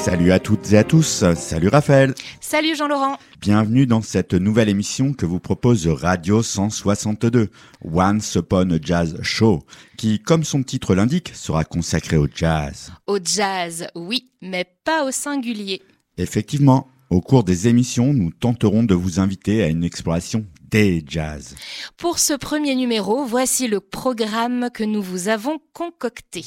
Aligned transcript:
Salut 0.00 0.32
à 0.32 0.40
toutes 0.40 0.72
et 0.72 0.78
à 0.78 0.82
tous, 0.82 1.24
salut 1.34 1.68
Raphaël. 1.68 2.14
Salut 2.40 2.74
Jean-Laurent. 2.74 3.18
Bienvenue 3.38 3.84
dans 3.84 4.00
cette 4.00 4.32
nouvelle 4.32 4.70
émission 4.70 5.12
que 5.12 5.26
vous 5.26 5.40
propose 5.40 5.86
Radio 5.88 6.42
162, 6.42 7.50
Once 7.84 8.34
Upon 8.34 8.70
a 8.70 8.78
Jazz 8.80 9.18
Show, 9.20 9.62
qui, 9.98 10.18
comme 10.18 10.42
son 10.42 10.62
titre 10.62 10.94
l'indique, 10.94 11.32
sera 11.34 11.64
consacré 11.64 12.16
au 12.16 12.26
jazz. 12.34 12.90
Au 13.06 13.18
jazz, 13.22 13.88
oui, 13.94 14.30
mais 14.40 14.64
pas 14.84 15.04
au 15.04 15.10
singulier. 15.10 15.82
Effectivement, 16.16 16.88
au 17.10 17.20
cours 17.20 17.44
des 17.44 17.68
émissions, 17.68 18.14
nous 18.14 18.30
tenterons 18.30 18.84
de 18.84 18.94
vous 18.94 19.20
inviter 19.20 19.62
à 19.62 19.68
une 19.68 19.84
exploration 19.84 20.46
des 20.70 21.04
jazz. 21.06 21.54
Pour 21.96 22.18
ce 22.18 22.32
premier 22.32 22.74
numéro, 22.74 23.24
voici 23.24 23.68
le 23.68 23.80
programme 23.80 24.68
que 24.72 24.84
nous 24.84 25.02
vous 25.02 25.28
avons 25.28 25.58
concocté. 25.72 26.44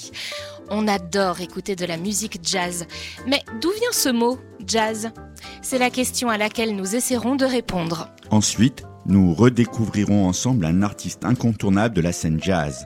On 0.70 0.88
adore 0.88 1.42
écouter 1.42 1.76
de 1.76 1.86
la 1.86 1.98
musique 1.98 2.40
jazz. 2.44 2.86
Mais 3.28 3.44
d'où 3.62 3.70
vient 3.72 3.92
ce 3.92 4.10
mot, 4.10 4.40
jazz? 4.66 5.12
C'est 5.62 5.80
la 5.80 5.90
question 5.90 6.30
à 6.30 6.38
laquelle 6.38 6.76
nous 6.76 6.96
essaierons 6.96 7.36
de 7.36 7.46
répondre. 7.46 8.10
Ensuite, 8.32 8.84
nous 9.06 9.34
redécouvrirons 9.34 10.26
ensemble 10.28 10.66
un 10.66 10.82
artiste 10.82 11.26
incontournable 11.26 11.96
de 11.96 12.02
la 12.02 12.14
scène 12.14 12.42
jazz 12.42 12.86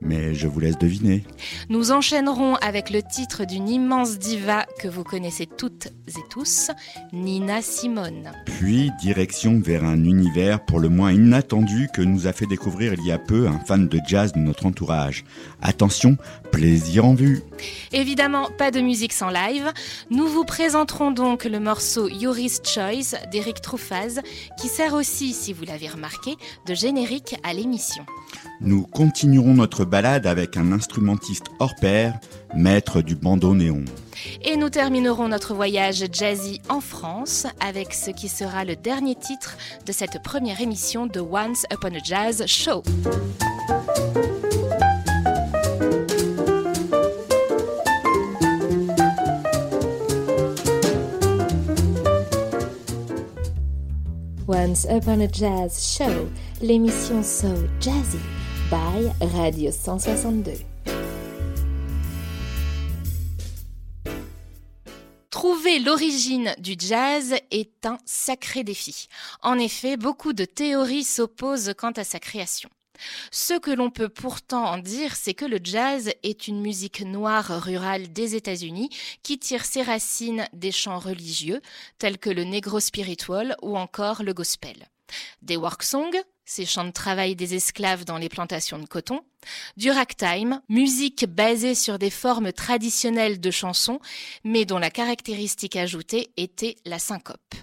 mais 0.00 0.34
je 0.34 0.46
vous 0.46 0.60
laisse 0.60 0.78
deviner. 0.78 1.24
Nous 1.68 1.92
enchaînerons 1.92 2.54
avec 2.56 2.90
le 2.90 3.02
titre 3.02 3.44
d'une 3.44 3.68
immense 3.68 4.18
diva 4.18 4.66
que 4.80 4.88
vous 4.88 5.04
connaissez 5.04 5.46
toutes 5.46 5.86
et 6.08 6.28
tous, 6.30 6.70
Nina 7.12 7.62
Simone. 7.62 8.32
Puis 8.44 8.90
direction 9.00 9.60
vers 9.60 9.84
un 9.84 10.04
univers 10.04 10.64
pour 10.64 10.80
le 10.80 10.88
moins 10.88 11.12
inattendu 11.12 11.88
que 11.94 12.02
nous 12.02 12.26
a 12.26 12.32
fait 12.32 12.46
découvrir 12.46 12.94
il 12.94 13.04
y 13.04 13.12
a 13.12 13.18
peu 13.18 13.46
un 13.48 13.58
fan 13.58 13.88
de 13.88 14.00
jazz 14.06 14.32
de 14.32 14.38
notre 14.38 14.66
entourage. 14.66 15.24
Attention, 15.62 16.16
plaisir 16.46 17.04
en 17.04 17.14
vue. 17.14 17.42
Évidemment, 17.92 18.48
pas 18.56 18.70
de 18.70 18.80
musique 18.80 19.12
sans 19.12 19.30
live. 19.30 19.72
Nous 20.10 20.26
vous 20.26 20.44
présenterons 20.44 21.10
donc 21.10 21.44
le 21.44 21.60
morceau 21.60 22.08
Yuri's 22.08 22.60
Choice 22.64 23.16
d'Eric 23.30 23.60
Truffaz, 23.60 24.20
qui 24.58 24.68
sert 24.68 24.94
aussi, 24.94 25.32
si 25.32 25.52
vous 25.52 25.64
l'avez 25.64 25.88
remarqué, 25.88 26.36
de 26.66 26.74
générique 26.74 27.36
à 27.42 27.52
l'émission. 27.52 28.04
Nous 28.60 28.86
continuerons 28.86 29.54
notre 29.54 29.84
balade 29.84 30.26
avec 30.26 30.56
un 30.56 30.72
instrumentiste 30.72 31.46
hors 31.58 31.74
pair, 31.80 32.18
maître 32.54 33.02
du 33.02 33.14
bandeau 33.14 33.54
néon. 33.54 33.84
Et 34.42 34.56
nous 34.56 34.70
terminerons 34.70 35.28
notre 35.28 35.54
voyage 35.54 36.04
jazzy 36.10 36.60
en 36.68 36.80
France 36.80 37.46
avec 37.60 37.92
ce 37.92 38.10
qui 38.10 38.28
sera 38.28 38.64
le 38.64 38.76
dernier 38.76 39.14
titre 39.14 39.56
de 39.84 39.92
cette 39.92 40.22
première 40.22 40.60
émission 40.60 41.06
de 41.06 41.20
Once 41.20 41.66
Upon 41.72 41.94
a 41.94 42.02
Jazz 42.02 42.44
Show. 42.46 42.82
Once 54.76 54.86
Upon 54.90 55.20
a 55.22 55.26
Jazz 55.32 55.96
Show, 55.96 56.28
l'émission 56.60 57.22
So 57.22 57.48
Jazzy 57.80 58.18
by 58.70 59.10
Radio 59.34 59.70
162. 59.70 60.52
Trouver 65.30 65.78
l'origine 65.78 66.54
du 66.58 66.74
jazz 66.78 67.34
est 67.50 67.86
un 67.86 67.96
sacré 68.04 68.64
défi. 68.64 69.06
En 69.40 69.58
effet, 69.58 69.96
beaucoup 69.96 70.34
de 70.34 70.44
théories 70.44 71.04
s'opposent 71.04 71.72
quant 71.78 71.92
à 71.92 72.04
sa 72.04 72.18
création. 72.18 72.68
Ce 73.30 73.58
que 73.58 73.70
l'on 73.70 73.90
peut 73.90 74.08
pourtant 74.08 74.64
en 74.64 74.78
dire, 74.78 75.16
c'est 75.16 75.34
que 75.34 75.44
le 75.44 75.58
jazz 75.62 76.10
est 76.22 76.48
une 76.48 76.60
musique 76.60 77.02
noire 77.02 77.62
rurale 77.62 78.12
des 78.12 78.34
États-Unis 78.34 78.90
qui 79.22 79.38
tire 79.38 79.64
ses 79.64 79.82
racines 79.82 80.46
des 80.52 80.72
chants 80.72 80.98
religieux 80.98 81.60
tels 81.98 82.18
que 82.18 82.30
le 82.30 82.44
negro 82.44 82.80
spiritual 82.80 83.56
ou 83.62 83.76
encore 83.76 84.22
le 84.22 84.34
gospel. 84.34 84.88
Des 85.42 85.56
work 85.56 85.82
songs, 85.82 86.22
ces 86.44 86.64
chants 86.64 86.84
de 86.84 86.90
travail 86.90 87.36
des 87.36 87.54
esclaves 87.54 88.04
dans 88.04 88.18
les 88.18 88.28
plantations 88.28 88.78
de 88.78 88.86
coton, 88.86 89.22
du 89.76 89.90
ragtime, 89.90 90.60
musique 90.68 91.26
basée 91.26 91.74
sur 91.74 91.98
des 91.98 92.10
formes 92.10 92.52
traditionnelles 92.52 93.40
de 93.40 93.50
chansons, 93.50 94.00
mais 94.44 94.64
dont 94.64 94.78
la 94.78 94.90
caractéristique 94.90 95.76
ajoutée 95.76 96.30
était 96.36 96.76
la 96.84 96.98
syncope. 96.98 97.54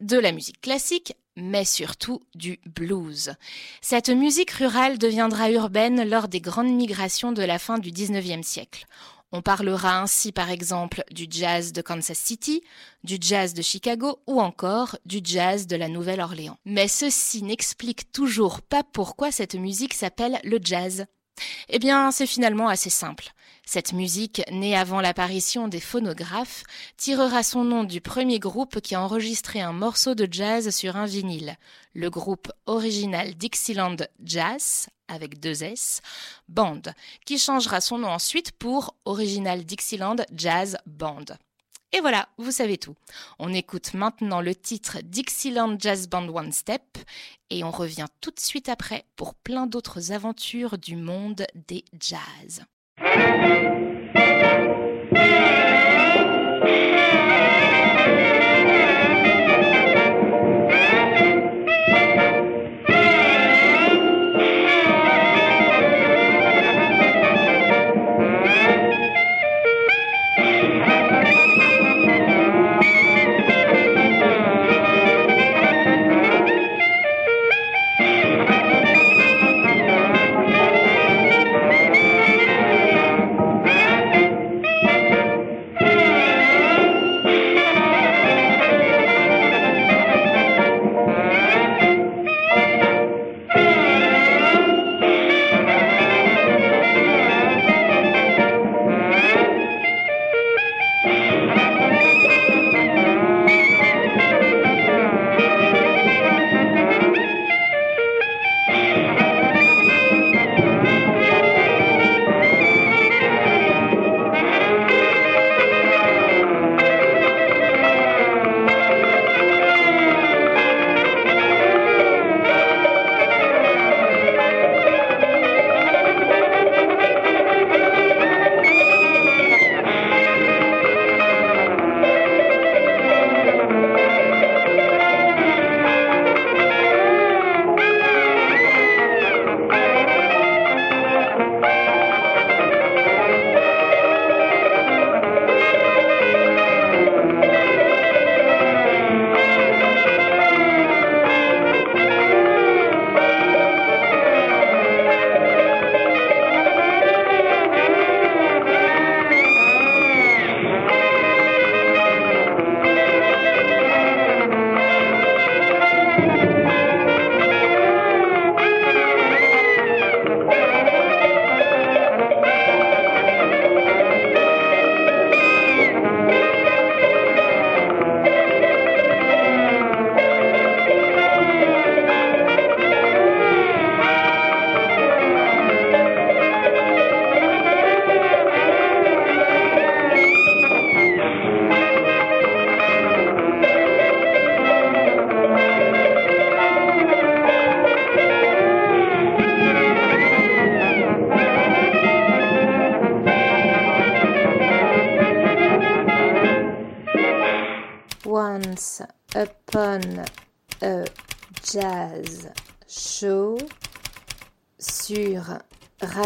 De 0.00 0.18
la 0.18 0.32
musique 0.32 0.60
classique, 0.60 1.14
mais 1.40 1.64
surtout 1.64 2.22
du 2.34 2.58
blues. 2.66 3.32
Cette 3.80 4.10
musique 4.10 4.50
rurale 4.50 4.98
deviendra 4.98 5.50
urbaine 5.50 6.08
lors 6.08 6.28
des 6.28 6.40
grandes 6.40 6.74
migrations 6.74 7.32
de 7.32 7.42
la 7.42 7.58
fin 7.58 7.78
du 7.78 7.90
XIXe 7.90 8.46
siècle. 8.46 8.86
On 9.30 9.42
parlera 9.42 10.00
ainsi 10.00 10.32
par 10.32 10.50
exemple 10.50 11.04
du 11.10 11.26
jazz 11.28 11.72
de 11.74 11.82
Kansas 11.82 12.18
City, 12.18 12.62
du 13.04 13.18
jazz 13.20 13.52
de 13.52 13.60
Chicago 13.60 14.20
ou 14.26 14.40
encore 14.40 14.96
du 15.04 15.20
jazz 15.22 15.66
de 15.66 15.76
la 15.76 15.88
Nouvelle-Orléans. 15.88 16.56
Mais 16.64 16.88
ceci 16.88 17.42
n'explique 17.42 18.10
toujours 18.10 18.62
pas 18.62 18.82
pourquoi 18.82 19.30
cette 19.30 19.54
musique 19.54 19.92
s'appelle 19.92 20.40
le 20.44 20.58
jazz. 20.62 21.04
Eh 21.68 21.78
bien, 21.78 22.10
c'est 22.10 22.26
finalement 22.26 22.68
assez 22.68 22.90
simple. 22.90 23.32
Cette 23.64 23.92
musique, 23.92 24.42
née 24.50 24.74
avant 24.74 25.02
l'apparition 25.02 25.68
des 25.68 25.80
phonographes, 25.80 26.62
tirera 26.96 27.42
son 27.42 27.64
nom 27.64 27.84
du 27.84 28.00
premier 28.00 28.38
groupe 28.38 28.80
qui 28.80 28.94
a 28.94 29.02
enregistré 29.02 29.60
un 29.60 29.72
morceau 29.72 30.14
de 30.14 30.26
jazz 30.30 30.74
sur 30.74 30.96
un 30.96 31.04
vinyle, 31.04 31.56
le 31.92 32.08
groupe 32.08 32.50
original 32.64 33.34
Dixieland 33.34 33.96
Jazz, 34.24 34.88
avec 35.06 35.38
deux 35.38 35.62
S, 35.64 36.00
Band, 36.48 36.80
qui 37.26 37.38
changera 37.38 37.82
son 37.82 37.98
nom 37.98 38.08
ensuite 38.08 38.52
pour 38.52 38.94
Original 39.04 39.64
Dixieland 39.64 40.16
Jazz 40.32 40.78
Band. 40.86 41.24
Et 41.92 42.00
voilà, 42.00 42.28
vous 42.36 42.50
savez 42.50 42.76
tout. 42.76 42.94
On 43.38 43.52
écoute 43.54 43.94
maintenant 43.94 44.42
le 44.42 44.54
titre 44.54 44.98
Dixieland 45.02 45.76
Jazz 45.78 46.08
Band 46.08 46.28
One 46.28 46.52
Step 46.52 46.82
et 47.48 47.64
on 47.64 47.70
revient 47.70 48.06
tout 48.20 48.30
de 48.30 48.40
suite 48.40 48.68
après 48.68 49.06
pour 49.16 49.34
plein 49.34 49.66
d'autres 49.66 50.12
aventures 50.12 50.76
du 50.76 50.96
monde 50.96 51.46
des 51.68 51.84
jazz. 51.98 52.64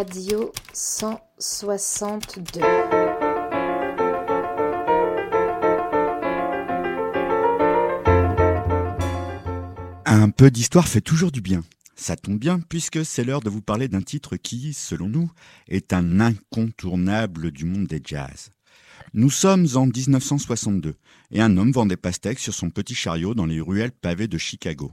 Radio 0.02 0.50
162. 0.72 2.60
Un 10.04 10.30
peu 10.30 10.50
d'histoire 10.50 10.88
fait 10.88 11.00
toujours 11.00 11.30
du 11.30 11.40
bien. 11.40 11.62
Ça 11.94 12.16
tombe 12.16 12.40
bien 12.40 12.58
puisque 12.58 13.04
c'est 13.04 13.22
l'heure 13.22 13.42
de 13.42 13.48
vous 13.48 13.62
parler 13.62 13.86
d'un 13.86 14.02
titre 14.02 14.34
qui, 14.34 14.72
selon 14.72 15.08
nous, 15.08 15.30
est 15.68 15.92
un 15.92 16.18
incontournable 16.18 17.52
du 17.52 17.64
monde 17.64 17.86
des 17.86 18.02
jazz. 18.04 18.50
Nous 19.14 19.30
sommes 19.30 19.68
en 19.76 19.86
1962 19.86 20.96
et 21.30 21.40
un 21.40 21.56
homme 21.56 21.70
vend 21.70 21.86
des 21.86 21.96
pastèques 21.96 22.40
sur 22.40 22.54
son 22.54 22.70
petit 22.70 22.96
chariot 22.96 23.34
dans 23.34 23.46
les 23.46 23.60
ruelles 23.60 23.92
pavées 23.92 24.26
de 24.26 24.38
Chicago. 24.38 24.90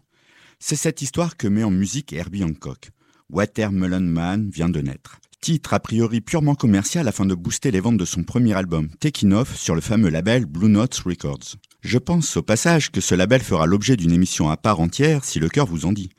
C'est 0.59 0.75
cette 0.75 1.01
histoire 1.01 1.35
que 1.35 1.47
met 1.47 1.63
en 1.63 1.71
musique 1.71 2.13
Herbie 2.13 2.43
Hancock. 2.43 2.91
Watermelon 3.29 4.01
Man 4.01 4.49
vient 4.49 4.69
de 4.69 4.81
naître. 4.81 5.19
Titre 5.41 5.73
a 5.73 5.79
priori 5.79 6.19
purement 6.19 6.55
commercial 6.55 7.07
afin 7.07 7.25
de 7.25 7.35
booster 7.35 7.71
les 7.71 7.79
ventes 7.79 7.97
de 7.97 8.05
son 8.05 8.23
premier 8.23 8.53
album, 8.53 8.89
Taking 8.99 9.31
Off, 9.33 9.55
sur 9.55 9.75
le 9.75 9.81
fameux 9.81 10.09
label 10.09 10.45
Blue 10.45 10.67
Notes 10.67 11.01
Records. 11.05 11.55
Je 11.81 11.97
pense 11.97 12.35
au 12.35 12.41
passage 12.41 12.91
que 12.91 12.99
ce 12.99 13.15
label 13.15 13.41
fera 13.41 13.65
l'objet 13.65 13.95
d'une 13.95 14.11
émission 14.11 14.49
à 14.49 14.57
part 14.57 14.81
entière 14.81 15.23
si 15.23 15.39
le 15.39 15.47
cœur 15.47 15.65
vous 15.65 15.85
en 15.85 15.93
dit. 15.93 16.09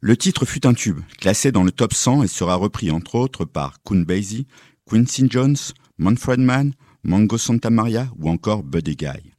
Le 0.00 0.16
titre 0.16 0.46
fut 0.46 0.66
un 0.66 0.74
tube, 0.74 1.00
classé 1.18 1.52
dans 1.52 1.64
le 1.64 1.72
top 1.72 1.92
100 1.92 2.22
et 2.22 2.28
sera 2.28 2.54
repris 2.54 2.90
entre 2.90 3.16
autres 3.16 3.44
par 3.44 3.82
Coon 3.82 4.02
Basie, 4.02 4.46
Quincy 4.88 5.26
Jones, 5.28 5.56
Manfred 5.98 6.40
Mann, 6.40 6.72
Mango 7.02 7.38
Santa 7.38 7.70
Maria 7.70 8.08
ou 8.18 8.30
encore 8.30 8.62
Buddy 8.62 8.96
Guy. 8.96 9.35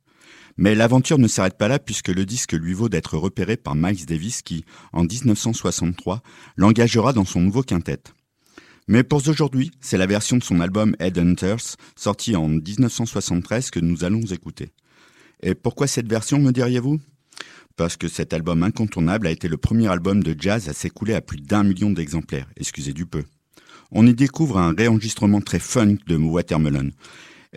Mais 0.58 0.74
l'aventure 0.74 1.20
ne 1.20 1.28
s'arrête 1.28 1.58
pas 1.58 1.68
là 1.68 1.80
puisque 1.80 2.08
le 2.08 2.26
disque 2.26 2.54
lui 2.54 2.74
vaut 2.74 2.90
d'être 2.90 3.18
repéré 3.18 3.58
par 3.58 3.76
Miles 3.76 4.06
Davis 4.06 4.42
qui, 4.42 4.66
en 4.92 5.04
1963, 5.04 6.22
l'engagera 6.56 7.14
dans 7.14 7.26
son 7.26 7.42
nouveau 7.42 7.62
quintet. 7.62 8.02
Mais 8.88 9.04
pour 9.04 9.28
aujourd'hui, 9.28 9.72
c'est 9.82 9.98
la 9.98 10.06
version 10.06 10.38
de 10.38 10.44
son 10.44 10.62
album 10.62 10.96
Headhunters, 11.00 11.76
sorti 11.96 12.36
en 12.36 12.48
1973, 12.48 13.70
que 13.70 13.80
nous 13.82 14.06
allons 14.06 14.22
écouter. 14.22 14.72
Et 15.44 15.56
pourquoi 15.56 15.88
cette 15.88 16.10
version, 16.10 16.40
me 16.40 16.52
diriez-vous? 16.52 17.00
Parce 17.76 17.98
que 17.98 18.08
cet 18.08 18.34
album 18.34 18.64
incontournable 18.64 19.28
a 19.28 19.32
été 19.32 19.48
le 19.48 19.58
premier 19.58 19.88
album 19.88 20.24
de 20.24 20.36
jazz 20.40 20.70
à 20.70 20.74
s'écouler 20.74 21.14
à 21.14 21.22
plus 21.22 21.38
d'un 21.38 21.64
million 21.64 21.92
d'exemplaires, 21.92 22.48
excusez 22.56 22.94
du 22.94 23.06
peu. 23.06 23.24
On 23.92 24.08
y 24.08 24.14
découvre 24.14 24.58
un 24.58 24.74
réenregistrement 24.74 25.42
très 25.42 25.60
funk 25.60 25.98
de 26.08 26.16
Watermelon, 26.16 26.92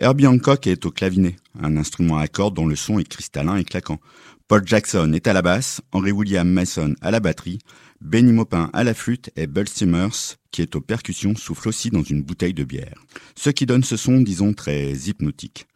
Herbie 0.01 0.25
Hancock 0.25 0.65
est 0.65 0.83
au 0.87 0.89
clavinet, 0.89 1.35
un 1.61 1.77
instrument 1.77 2.17
à 2.17 2.27
cordes 2.27 2.55
dont 2.55 2.65
le 2.65 2.75
son 2.75 2.97
est 2.97 3.07
cristallin 3.07 3.57
et 3.57 3.63
claquant. 3.63 3.99
Paul 4.47 4.63
Jackson 4.65 5.13
est 5.13 5.27
à 5.27 5.33
la 5.33 5.43
basse, 5.43 5.79
Henry 5.91 6.11
William 6.11 6.49
Mason 6.49 6.95
à 7.01 7.11
la 7.11 7.19
batterie, 7.19 7.59
Benny 8.01 8.33
Maupin 8.33 8.71
à 8.73 8.83
la 8.83 8.95
flûte 8.95 9.29
et 9.35 9.45
Bull 9.45 9.69
Simmers, 9.69 10.37
qui 10.49 10.63
est 10.63 10.75
aux 10.75 10.81
percussions, 10.81 11.35
souffle 11.35 11.69
aussi 11.69 11.91
dans 11.91 12.01
une 12.01 12.23
bouteille 12.23 12.55
de 12.55 12.63
bière. 12.63 12.95
Ce 13.35 13.51
qui 13.51 13.67
donne 13.67 13.83
ce 13.83 13.95
son, 13.95 14.21
disons, 14.21 14.53
très 14.53 14.91
hypnotique. 14.91 15.67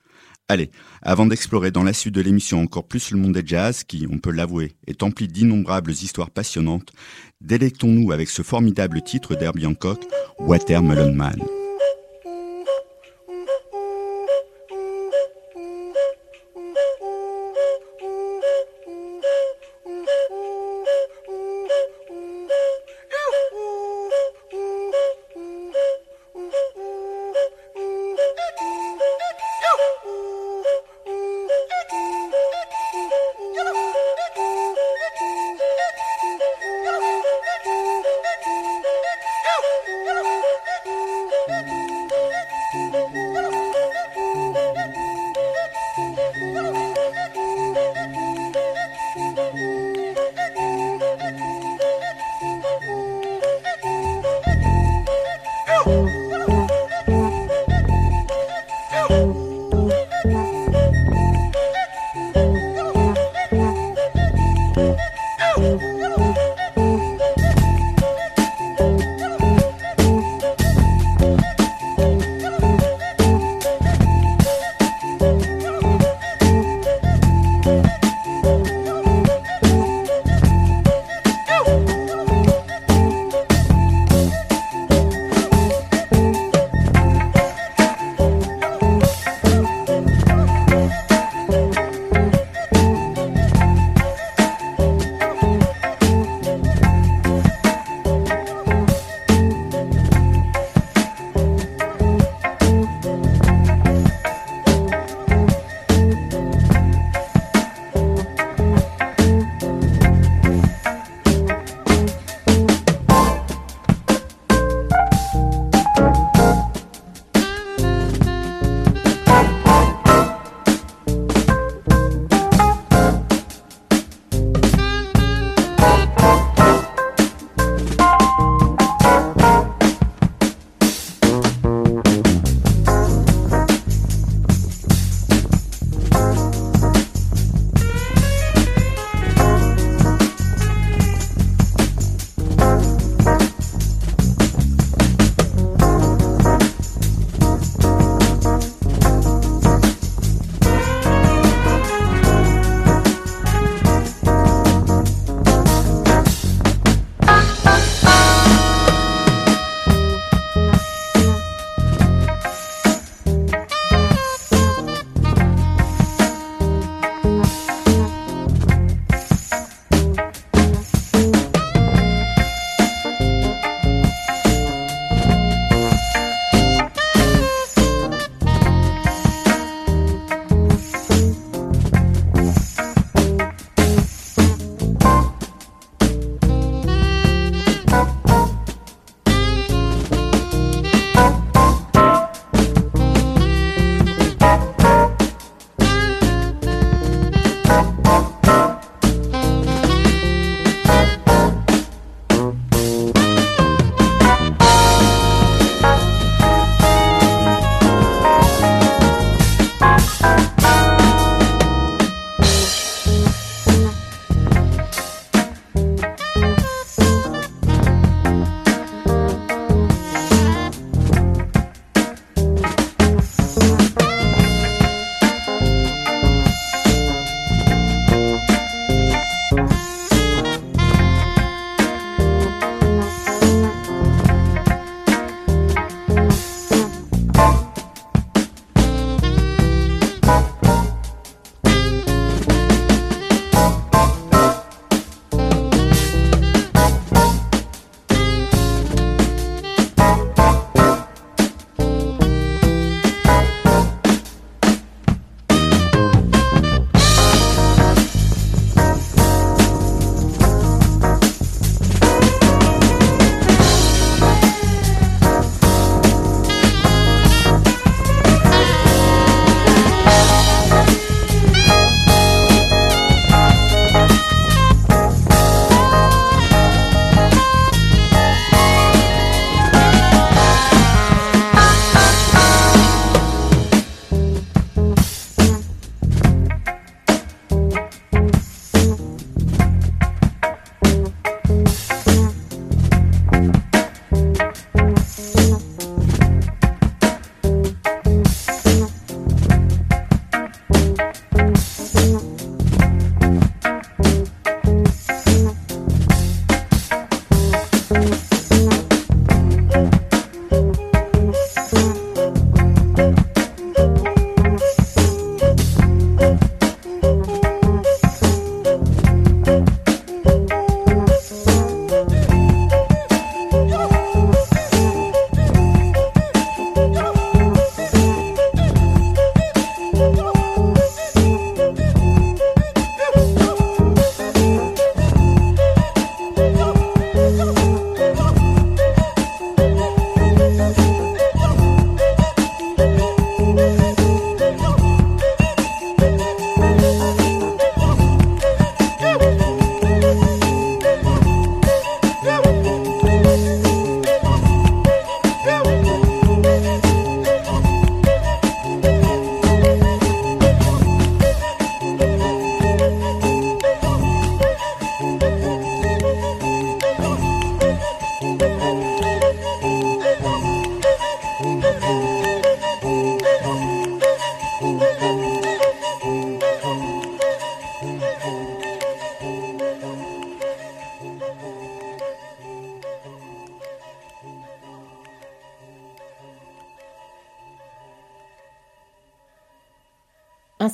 Allez, 0.48 0.72
avant 1.04 1.27
d'explorer 1.27 1.69
dans 1.69 1.83
la 1.83 1.94
suite 1.94 2.16
de 2.16 2.22
l'émission 2.22 2.63
encore 2.63 2.88
plus 2.88 3.12
le 3.12 3.19
monde 3.19 3.33
des 3.33 3.45
jazz, 3.45 3.83
qui, 3.83 4.07
on 4.10 4.18
peut 4.18 4.31
l'avouer, 4.31 4.72
est 4.88 5.04
empli 5.04 5.27
d'innombrables 5.27 5.92
histoires 5.92 6.31
passionnantes, 6.31 6.94
délectons-nous 7.42 8.12
avec 8.12 8.30
ce 8.30 8.42
formidable 8.42 9.04
titre 9.04 9.36
d'Herbie 9.36 9.68
Hancock, 9.68 10.04
Watermelon 10.39 11.13
Man. 11.13 11.39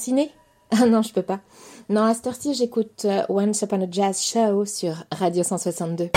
Ah 0.74 0.86
non, 0.86 1.02
je 1.02 1.12
peux 1.12 1.22
pas. 1.22 1.42
Non, 1.90 2.04
à 2.04 2.14
cette 2.14 2.28
heure-ci, 2.28 2.54
j'écoute 2.54 3.04
euh, 3.04 3.24
Once 3.28 3.62
Upon 3.62 3.82
a 3.82 3.92
Jazz 3.92 4.22
Show 4.22 4.64
sur 4.66 5.04
Radio 5.12 5.44
162. 5.44 6.12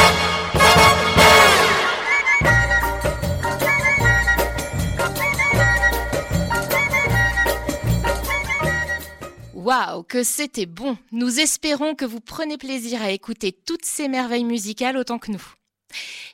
Waouh, 9.54 10.04
que 10.04 10.22
c'était 10.22 10.66
bon 10.66 10.96
Nous 11.10 11.40
espérons 11.40 11.96
que 11.96 12.04
vous 12.04 12.20
prenez 12.20 12.56
plaisir 12.56 13.02
à 13.02 13.10
écouter 13.10 13.50
toutes 13.50 13.84
ces 13.84 14.06
merveilles 14.06 14.44
musicales 14.44 14.96
autant 14.96 15.18
que 15.18 15.32
nous. 15.32 15.44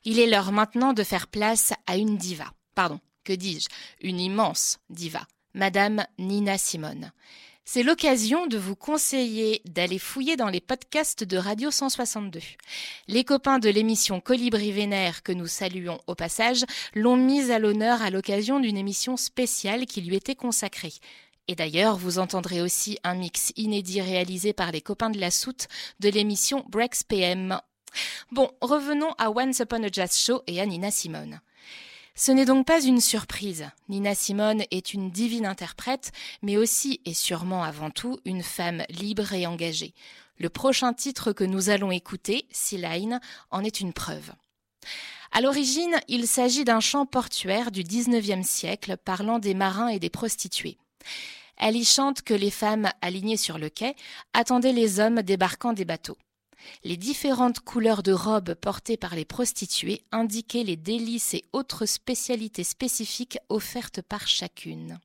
Il 0.05 0.19
est 0.19 0.27
l'heure 0.27 0.53
maintenant 0.53 0.93
de 0.93 1.05
faire 1.05 1.29
place 1.29 1.73
à 1.87 1.97
une 1.97 2.19
diva. 2.19 2.53
Pardon, 2.75 3.01
que 3.25 3.33
dis-je? 3.33 3.69
Une 4.03 4.21
immense 4.21 4.79
diva, 4.91 5.27
Madame 5.55 6.05
Nina 6.19 6.59
Simone. 6.59 7.13
C'est 7.65 7.83
l'occasion 7.83 8.47
de 8.47 8.59
vous 8.59 8.75
conseiller 8.75 9.63
d'aller 9.65 9.99
fouiller 9.99 10.37
dans 10.37 10.49
les 10.49 10.61
podcasts 10.61 11.23
de 11.23 11.37
Radio 11.37 11.71
162. 11.71 12.41
Les 13.07 13.23
copains 13.23 13.59
de 13.59 13.69
l'émission 13.69 14.21
Colibri 14.21 14.73
Vénère, 14.73 15.23
que 15.23 15.33
nous 15.33 15.47
saluons 15.47 16.01
au 16.07 16.15
passage, 16.15 16.65
l'ont 16.95 17.17
mise 17.17 17.51
à 17.51 17.59
l'honneur 17.59 18.03
à 18.03 18.11
l'occasion 18.11 18.59
d'une 18.59 18.77
émission 18.77 19.17
spéciale 19.17 19.87
qui 19.87 20.01
lui 20.01 20.17
était 20.17 20.35
consacrée. 20.35 20.95
Et 21.49 21.55
d'ailleurs, 21.55 21.97
vous 21.97 22.19
entendrez 22.19 22.61
aussi 22.61 22.99
un 23.05 23.15
mix 23.15 23.53
inédit 23.57 24.01
réalisé 24.01 24.53
par 24.53 24.73
les 24.73 24.81
copains 24.81 25.11
de 25.11 25.21
la 25.21 25.31
soute 25.31 25.69
de 26.01 26.09
l'émission 26.09 26.65
Breaks 26.69 27.05
PM. 27.07 27.61
Bon, 28.31 28.51
revenons 28.61 29.13
à 29.19 29.31
Once 29.31 29.59
Upon 29.61 29.83
a 29.83 29.89
Jazz 29.93 30.17
Show 30.17 30.43
et 30.47 30.61
à 30.61 30.67
Nina 30.67 30.91
Simone. 30.91 31.41
Ce 32.15 32.33
n'est 32.33 32.45
donc 32.45 32.67
pas 32.67 32.83
une 32.83 33.01
surprise. 33.01 33.69
Nina 33.89 34.15
Simone 34.15 34.65
est 34.71 34.93
une 34.93 35.11
divine 35.11 35.47
interprète, 35.47 36.13
mais 36.43 36.57
aussi 36.57 37.01
et 37.05 37.15
sûrement 37.15 37.63
avant 37.63 37.91
tout 37.91 38.19
une 38.25 38.43
femme 38.43 38.83
libre 38.89 39.33
et 39.33 39.47
engagée. 39.47 39.95
Le 40.39 40.49
prochain 40.49 40.93
titre 40.93 41.33
que 41.33 41.45
nous 41.45 41.71
allons 41.71 41.91
écouter, 41.91 42.47
Sea 42.51 42.79
Line, 42.79 43.21
en 43.51 43.63
est 43.63 43.81
une 43.81 43.93
preuve. 43.93 44.33
À 45.33 45.41
l'origine, 45.41 46.01
il 46.09 46.27
s'agit 46.27 46.65
d'un 46.65 46.81
chant 46.81 47.07
portuaire 47.07 47.71
du 47.71 47.85
XIXe 47.85 48.47
siècle 48.47 48.97
parlant 48.97 49.39
des 49.39 49.55
marins 49.55 49.89
et 49.89 50.01
des 50.01 50.11
prostituées. 50.11 50.79
Elle 51.57 51.77
y 51.77 51.85
chante 51.85 52.23
que 52.23 52.35
les 52.35 52.51
femmes 52.51 52.91
alignées 53.03 53.37
sur 53.37 53.59
le 53.59 53.69
quai 53.69 53.95
attendaient 54.33 54.73
les 54.73 54.99
hommes 54.99 55.23
débarquant 55.23 55.73
des 55.73 55.85
bateaux. 55.85 56.17
Les 56.85 56.97
différentes 56.97 57.61
couleurs 57.61 58.03
de 58.03 58.13
robes 58.13 58.55
portées 58.55 58.97
par 58.97 59.15
les 59.15 59.25
prostituées 59.25 60.03
indiquaient 60.13 60.65
les 60.65 60.77
délices 60.77 61.35
et 61.35 61.45
autres 61.53 61.87
spécialités 61.87 62.65
spécifiques 62.65 63.39
offertes 63.49 64.03
par 64.03 64.27
chacune. 64.27 64.99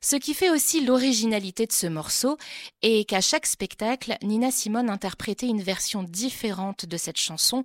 Ce 0.00 0.16
qui 0.16 0.34
fait 0.34 0.50
aussi 0.50 0.84
l'originalité 0.84 1.66
de 1.66 1.72
ce 1.72 1.86
morceau 1.86 2.36
est 2.82 3.08
qu'à 3.08 3.20
chaque 3.20 3.46
spectacle, 3.46 4.16
Nina 4.22 4.50
Simone 4.50 4.90
interprétait 4.90 5.48
une 5.48 5.62
version 5.62 6.02
différente 6.02 6.86
de 6.86 6.96
cette 6.96 7.16
chanson, 7.16 7.64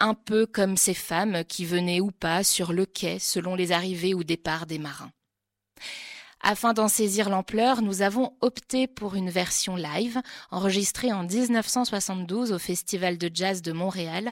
un 0.00 0.14
peu 0.14 0.46
comme 0.46 0.76
ces 0.76 0.94
femmes 0.94 1.44
qui 1.44 1.64
venaient 1.64 2.00
ou 2.00 2.10
pas 2.10 2.42
sur 2.42 2.72
le 2.72 2.86
quai 2.86 3.18
selon 3.18 3.54
les 3.54 3.72
arrivées 3.72 4.14
ou 4.14 4.24
départs 4.24 4.66
des 4.66 4.78
marins. 4.78 5.12
Afin 6.40 6.72
d'en 6.72 6.88
saisir 6.88 7.30
l'ampleur, 7.30 7.82
nous 7.82 8.02
avons 8.02 8.32
opté 8.40 8.86
pour 8.86 9.14
une 9.14 9.30
version 9.30 9.76
live, 9.76 10.20
enregistrée 10.50 11.12
en 11.12 11.24
1972 11.24 12.52
au 12.52 12.58
Festival 12.58 13.18
de 13.18 13.30
jazz 13.32 13.60
de 13.62 13.72
Montréal, 13.72 14.30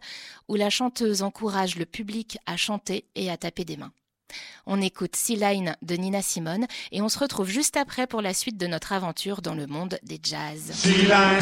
où 0.49 0.55
la 0.55 0.71
chanteuse 0.71 1.23
encourage 1.23 1.77
le 1.77 1.85
public 1.85 2.39
à 2.47 2.57
chanter 2.57 3.05
et 3.17 3.31
à 3.31 3.37
taper 3.37 3.65
des 3.65 3.77
mains. 3.77 3.93
On 4.67 4.81
écoute 4.81 5.15
Sea 5.17 5.37
Line 5.37 5.77
de 5.83 5.95
Nina 5.95 6.23
Simone 6.23 6.67
et 6.91 7.01
on 7.01 7.09
se 7.09 7.19
retrouve 7.19 7.49
juste 7.49 7.77
après 7.77 8.07
pour 8.07 8.23
la 8.23 8.35
suite 8.35 8.57
de 8.57 8.67
notre 8.67 8.93
aventure 8.93 9.43
dans 9.43 9.55
le 9.55 9.67
monde 9.67 9.99
des 10.03 10.21
jazz. 10.23 10.73
Sea 10.73 11.07
line, 11.07 11.41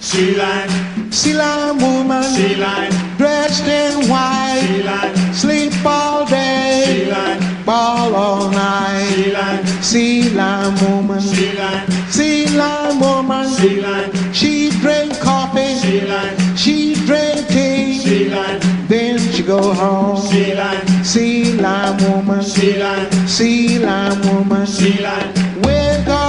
sea 0.00 0.32
line, 0.32 1.12
sea 1.12 1.32
line 1.32 1.82
woman, 1.82 2.22
sea 2.22 2.56
line, 2.56 2.92
dressed 3.18 3.66
in 3.66 4.10
white, 4.10 4.60
sea 4.60 4.82
line, 4.82 5.34
sleep 5.34 5.86
all 5.86 6.26
day, 6.26 6.84
sea 6.84 7.04
line, 7.06 7.51
ball 7.64 8.14
all 8.14 8.50
night, 8.50 9.64
sea 9.82 10.30
line 10.30 10.74
woman, 10.80 11.20
sea 11.20 12.46
line 12.56 13.00
woman, 13.00 13.48
sea 13.48 14.32
she 14.32 14.70
drink 14.80 15.18
coffee, 15.20 15.74
sea 15.76 16.56
she 16.56 16.94
drink 17.06 17.46
tea, 17.48 17.98
sea 17.98 18.28
then 18.88 19.18
she 19.32 19.42
go 19.42 19.72
home, 19.72 20.20
sea 20.20 20.54
line 21.56 21.96
woman, 22.02 22.42
sea 22.42 23.78
line 23.78 24.20
woman, 24.28 24.66
sea 24.66 25.00
wiggle, 25.64 26.21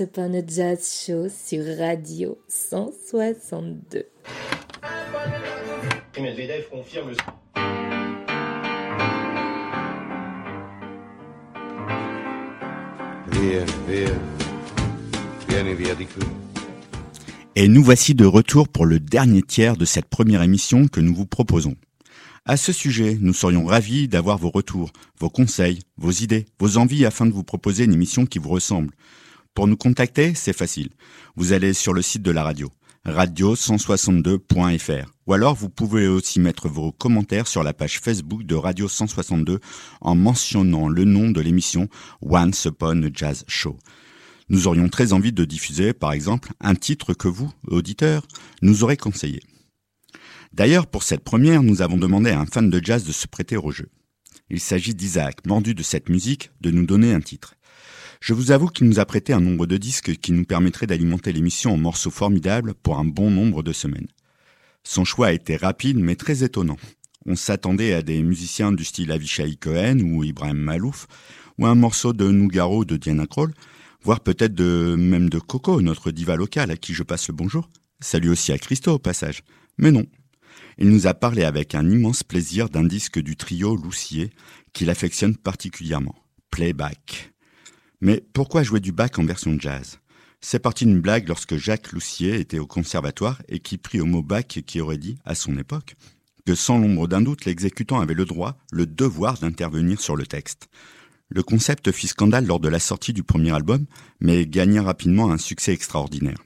Once 0.00 0.08
Upon 0.08 0.34
a 0.34 0.42
Jazz 0.46 1.04
Show 1.04 1.28
sur 1.28 1.62
Radio 1.78 2.38
162. 2.48 4.06
Medvedev 6.18 6.68
confirme 6.70 7.10
le... 7.10 7.16
Via, 13.30 13.64
via, 13.88 14.10
vieni 15.48 15.74
via 15.74 15.94
di 15.94 16.06
qui. 16.06 16.20
Et 17.56 17.68
nous 17.68 17.82
voici 17.82 18.14
de 18.14 18.24
retour 18.24 18.68
pour 18.68 18.86
le 18.86 19.00
dernier 19.00 19.42
tiers 19.42 19.76
de 19.76 19.84
cette 19.84 20.06
première 20.06 20.42
émission 20.42 20.88
que 20.88 21.00
nous 21.00 21.14
vous 21.14 21.26
proposons. 21.26 21.76
À 22.46 22.56
ce 22.56 22.72
sujet, 22.72 23.18
nous 23.20 23.34
serions 23.34 23.66
ravis 23.66 24.08
d'avoir 24.08 24.38
vos 24.38 24.50
retours, 24.50 24.92
vos 25.18 25.28
conseils, 25.28 25.80
vos 25.98 26.10
idées, 26.10 26.46
vos 26.58 26.78
envies 26.78 27.04
afin 27.04 27.26
de 27.26 27.32
vous 27.32 27.44
proposer 27.44 27.84
une 27.84 27.92
émission 27.92 28.24
qui 28.24 28.38
vous 28.38 28.48
ressemble. 28.48 28.94
Pour 29.54 29.66
nous 29.66 29.76
contacter, 29.76 30.34
c'est 30.34 30.52
facile. 30.52 30.90
Vous 31.34 31.52
allez 31.52 31.74
sur 31.74 31.92
le 31.92 32.02
site 32.02 32.22
de 32.22 32.30
la 32.30 32.44
radio, 32.44 32.70
radio162.fr. 33.04 35.10
Ou 35.26 35.32
alors 35.32 35.56
vous 35.56 35.68
pouvez 35.68 36.06
aussi 36.06 36.38
mettre 36.38 36.68
vos 36.68 36.92
commentaires 36.92 37.48
sur 37.48 37.64
la 37.64 37.72
page 37.72 38.00
Facebook 38.00 38.44
de 38.44 38.54
Radio 38.54 38.88
162 38.88 39.58
en 40.00 40.14
mentionnant 40.14 40.88
le 40.88 41.04
nom 41.04 41.30
de 41.30 41.40
l'émission 41.40 41.88
Once 42.22 42.64
Upon 42.64 43.02
a 43.02 43.08
Jazz 43.12 43.44
Show. 43.48 43.76
Nous 44.48 44.68
aurions 44.68 44.88
très 44.88 45.12
envie 45.12 45.32
de 45.32 45.44
diffuser, 45.44 45.92
par 45.92 46.12
exemple, 46.12 46.52
un 46.60 46.74
titre 46.74 47.12
que 47.12 47.28
vous, 47.28 47.52
auditeurs, 47.66 48.26
nous 48.62 48.84
aurez 48.84 48.96
conseillé. 48.96 49.40
D'ailleurs, 50.52 50.86
pour 50.86 51.02
cette 51.02 51.24
première, 51.24 51.62
nous 51.62 51.82
avons 51.82 51.96
demandé 51.96 52.30
à 52.30 52.40
un 52.40 52.46
fan 52.46 52.70
de 52.70 52.84
jazz 52.84 53.04
de 53.04 53.12
se 53.12 53.28
prêter 53.28 53.56
au 53.56 53.70
jeu. 53.70 53.88
Il 54.48 54.58
s'agit 54.58 54.94
d'Isaac, 54.94 55.46
mordu 55.46 55.74
de 55.74 55.84
cette 55.84 56.08
musique, 56.08 56.50
de 56.60 56.72
nous 56.72 56.84
donner 56.84 57.14
un 57.14 57.20
titre. 57.20 57.54
Je 58.20 58.34
vous 58.34 58.50
avoue 58.50 58.66
qu'il 58.68 58.86
nous 58.86 59.00
a 59.00 59.06
prêté 59.06 59.32
un 59.32 59.40
nombre 59.40 59.66
de 59.66 59.78
disques 59.78 60.16
qui 60.16 60.32
nous 60.32 60.44
permettrait 60.44 60.86
d'alimenter 60.86 61.32
l'émission 61.32 61.72
en 61.72 61.78
morceaux 61.78 62.10
formidables 62.10 62.74
pour 62.74 62.98
un 62.98 63.04
bon 63.04 63.30
nombre 63.30 63.62
de 63.62 63.72
semaines. 63.72 64.08
Son 64.84 65.06
choix 65.06 65.28
a 65.28 65.32
été 65.32 65.56
rapide 65.56 65.98
mais 65.98 66.16
très 66.16 66.44
étonnant. 66.44 66.76
On 67.24 67.34
s'attendait 67.34 67.94
à 67.94 68.02
des 68.02 68.22
musiciens 68.22 68.72
du 68.72 68.84
style 68.84 69.10
Avishai 69.10 69.56
Cohen 69.56 70.00
ou 70.00 70.22
Ibrahim 70.22 70.58
Malouf, 70.58 71.06
ou 71.58 71.66
un 71.66 71.74
morceau 71.74 72.12
de 72.12 72.30
Nougaro 72.30 72.84
de 72.84 72.98
Diana 72.98 73.26
Kroll, 73.26 73.54
voire 74.02 74.20
peut-être 74.20 74.54
de, 74.54 74.96
même 74.98 75.30
de 75.30 75.38
Coco, 75.38 75.80
notre 75.80 76.10
diva 76.10 76.36
locale 76.36 76.70
à 76.70 76.76
qui 76.76 76.92
je 76.92 77.02
passe 77.02 77.28
le 77.28 77.34
bonjour. 77.34 77.70
Salut 78.00 78.30
aussi 78.30 78.52
à 78.52 78.58
Christo 78.58 78.92
au 78.92 78.98
passage. 78.98 79.42
Mais 79.78 79.92
non. 79.92 80.04
Il 80.76 80.90
nous 80.90 81.06
a 81.06 81.14
parlé 81.14 81.44
avec 81.44 81.74
un 81.74 81.88
immense 81.88 82.22
plaisir 82.22 82.68
d'un 82.68 82.84
disque 82.84 83.18
du 83.18 83.36
trio 83.36 83.76
Loussier 83.76 84.30
qu'il 84.74 84.90
affectionne 84.90 85.36
particulièrement. 85.36 86.16
Playback. 86.50 87.32
Mais 88.00 88.24
pourquoi 88.32 88.62
jouer 88.62 88.80
du 88.80 88.92
bac 88.92 89.18
en 89.18 89.24
version 89.24 89.58
jazz? 89.58 89.98
C'est 90.40 90.58
parti 90.58 90.86
d'une 90.86 91.00
blague 91.00 91.28
lorsque 91.28 91.56
Jacques 91.56 91.92
Loussier 91.92 92.40
était 92.40 92.58
au 92.58 92.66
conservatoire 92.66 93.42
et 93.48 93.58
qui 93.58 93.76
prit 93.76 94.00
au 94.00 94.06
mot 94.06 94.22
bac 94.22 94.62
qui 94.66 94.80
aurait 94.80 94.96
dit, 94.96 95.18
à 95.26 95.34
son 95.34 95.58
époque, 95.58 95.96
que 96.46 96.54
sans 96.54 96.78
l'ombre 96.78 97.08
d'un 97.08 97.20
doute, 97.20 97.44
l'exécutant 97.44 98.00
avait 98.00 98.14
le 98.14 98.24
droit, 98.24 98.56
le 98.72 98.86
devoir 98.86 99.38
d'intervenir 99.38 100.00
sur 100.00 100.16
le 100.16 100.26
texte. 100.26 100.68
Le 101.28 101.42
concept 101.42 101.92
fit 101.92 102.08
scandale 102.08 102.46
lors 102.46 102.58
de 102.58 102.68
la 102.68 102.80
sortie 102.80 103.12
du 103.12 103.22
premier 103.22 103.54
album, 103.54 103.84
mais 104.20 104.46
gagna 104.46 104.82
rapidement 104.82 105.30
un 105.30 105.38
succès 105.38 105.72
extraordinaire. 105.72 106.38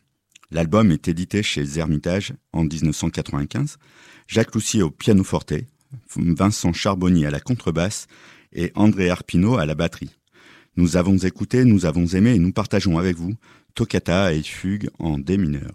L'album 0.51 0.91
est 0.91 1.09
édité 1.09 1.43
chez 1.43 1.79
Hermitage 1.79 2.35
en 2.53 2.65
1995. 2.65 3.79
Jacques 4.27 4.55
Loussier 4.55 4.83
au 4.83 4.91
pianoforte, 4.91 5.55
Vincent 6.17 6.73
Charbonnier 6.73 7.27
à 7.27 7.31
la 7.31 7.41
contrebasse 7.41 8.09
et 8.53 8.73
André 8.75 9.09
Arpino 9.09 9.57
à 9.57 9.67
la 9.67 9.75
batterie. 9.75 10.11
Nous 10.77 10.97
avons 10.97 11.17
écouté, 11.19 11.65
nous 11.65 11.87
avons 11.87 12.07
aimé 12.07 12.35
et 12.35 12.39
nous 12.39 12.53
partageons 12.53 12.99
avec 12.99 13.17
vous 13.17 13.35
Toccata 13.75 14.33
et 14.33 14.43
Fugue 14.43 14.91
en 14.99 15.19
D 15.19 15.37
mineur. 15.37 15.73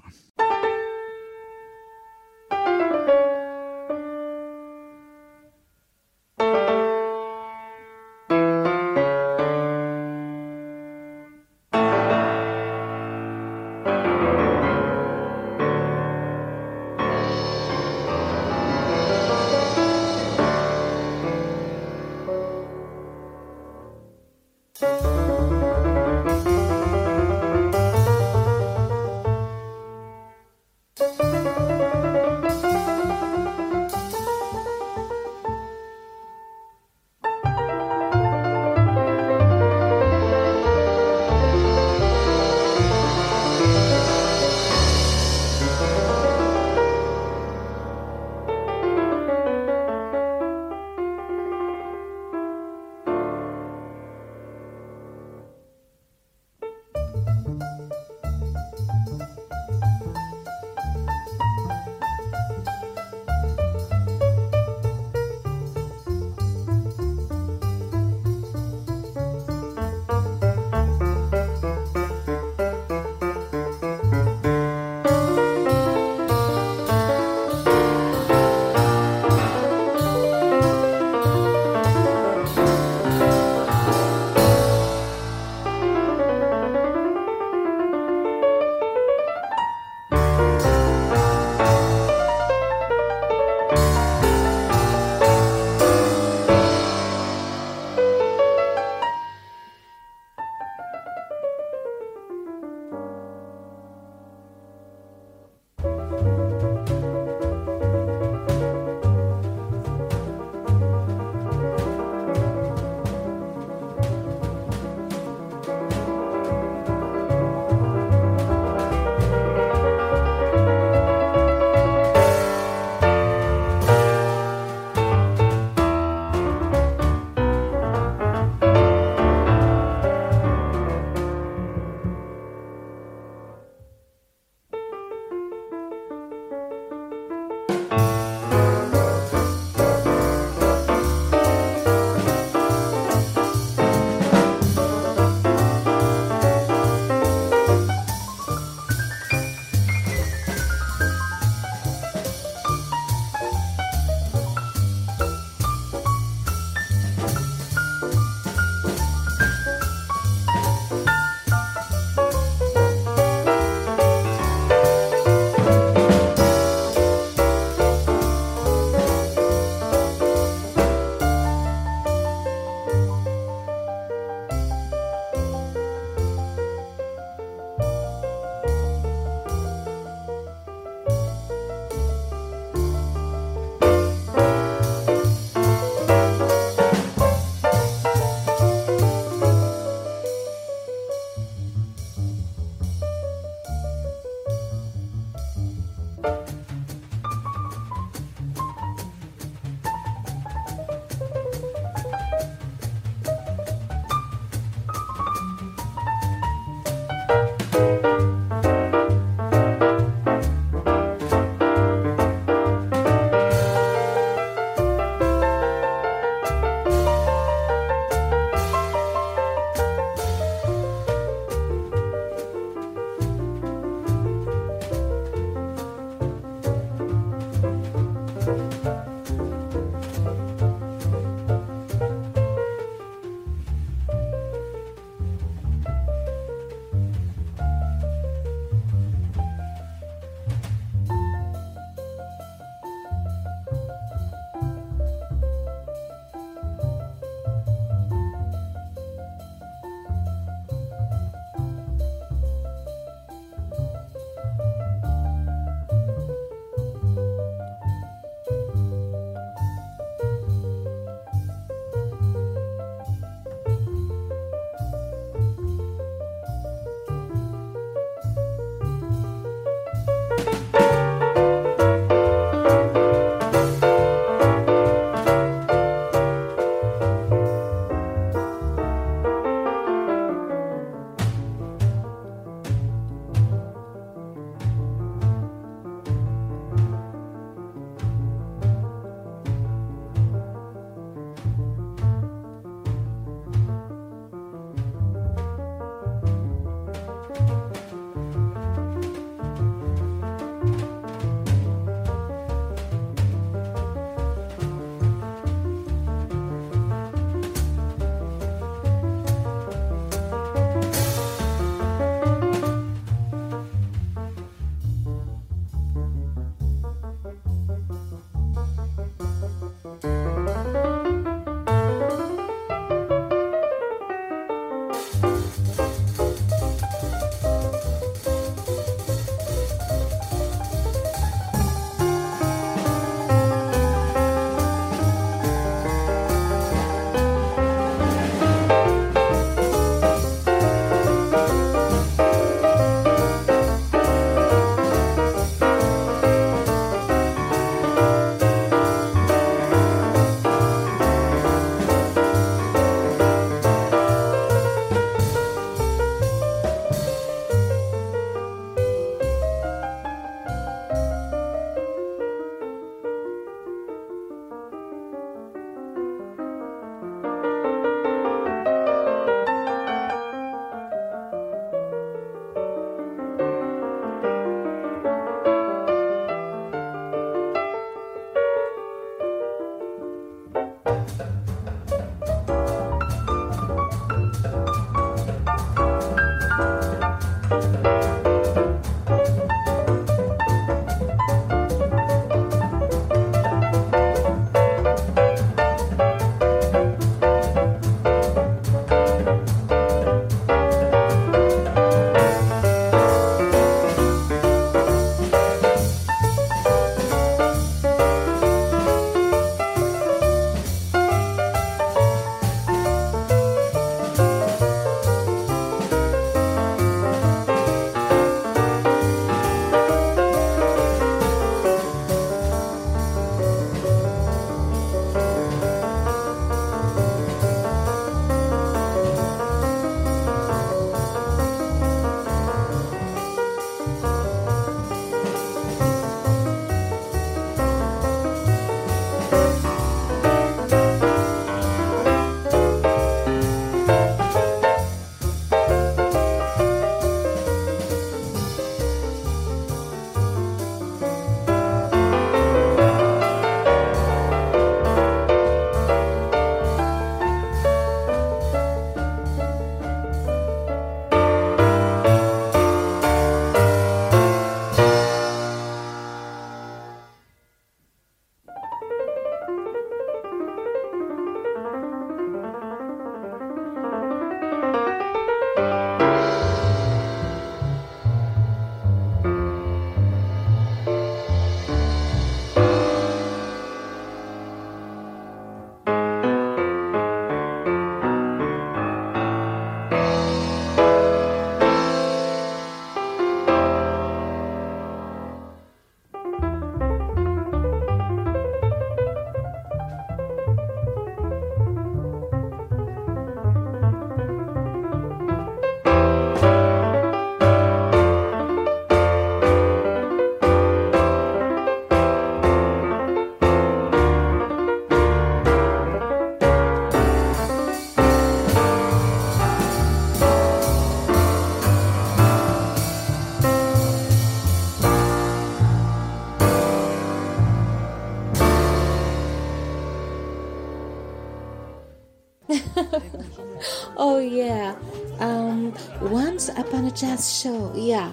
Oh 534.00 534.18
yeah. 534.20 534.76
Um, 535.20 535.74
once 536.02 536.50
upon 536.50 536.86
a 536.86 536.92
jazz 536.92 537.42
show. 537.42 537.72
Yeah. 537.76 538.12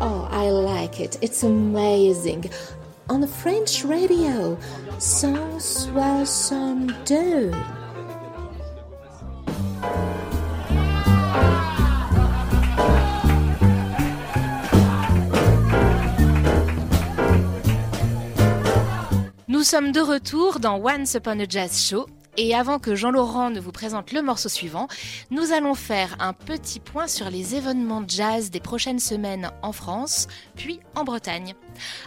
Oh, 0.00 0.26
I 0.30 0.48
like 0.48 0.98
it. 1.00 1.18
It's 1.20 1.44
amazing. 1.44 2.50
On 3.08 3.20
the 3.20 3.28
French 3.28 3.84
radio. 3.84 4.58
162. 4.98 7.52
Nous 19.48 19.62
sommes 19.62 19.92
de 19.92 20.00
retour 20.00 20.58
dans 20.60 20.78
Once 20.78 21.14
Upon 21.14 21.40
a 21.40 21.46
Jazz 21.46 21.80
Show 21.80 22.06
et 22.36 22.54
avant 22.54 22.78
que 22.78 22.94
Jean-Laurent 22.94 23.50
ne 23.50 23.60
vous 23.60 23.72
présente 23.72 24.12
le 24.12 24.22
morceau 24.22 24.48
suivant, 24.48 24.88
nous 25.30 25.52
allons 25.52 25.74
faire 25.74 26.16
un 26.20 26.32
petit 26.32 26.80
point 26.80 27.08
sur 27.08 27.30
les 27.30 27.54
événements 27.54 28.04
jazz 28.06 28.50
des 28.50 28.60
prochaines 28.60 29.00
semaines 29.00 29.50
en 29.62 29.72
France, 29.72 30.28
puis 30.54 30.80
en 30.94 31.04
Bretagne. 31.04 31.54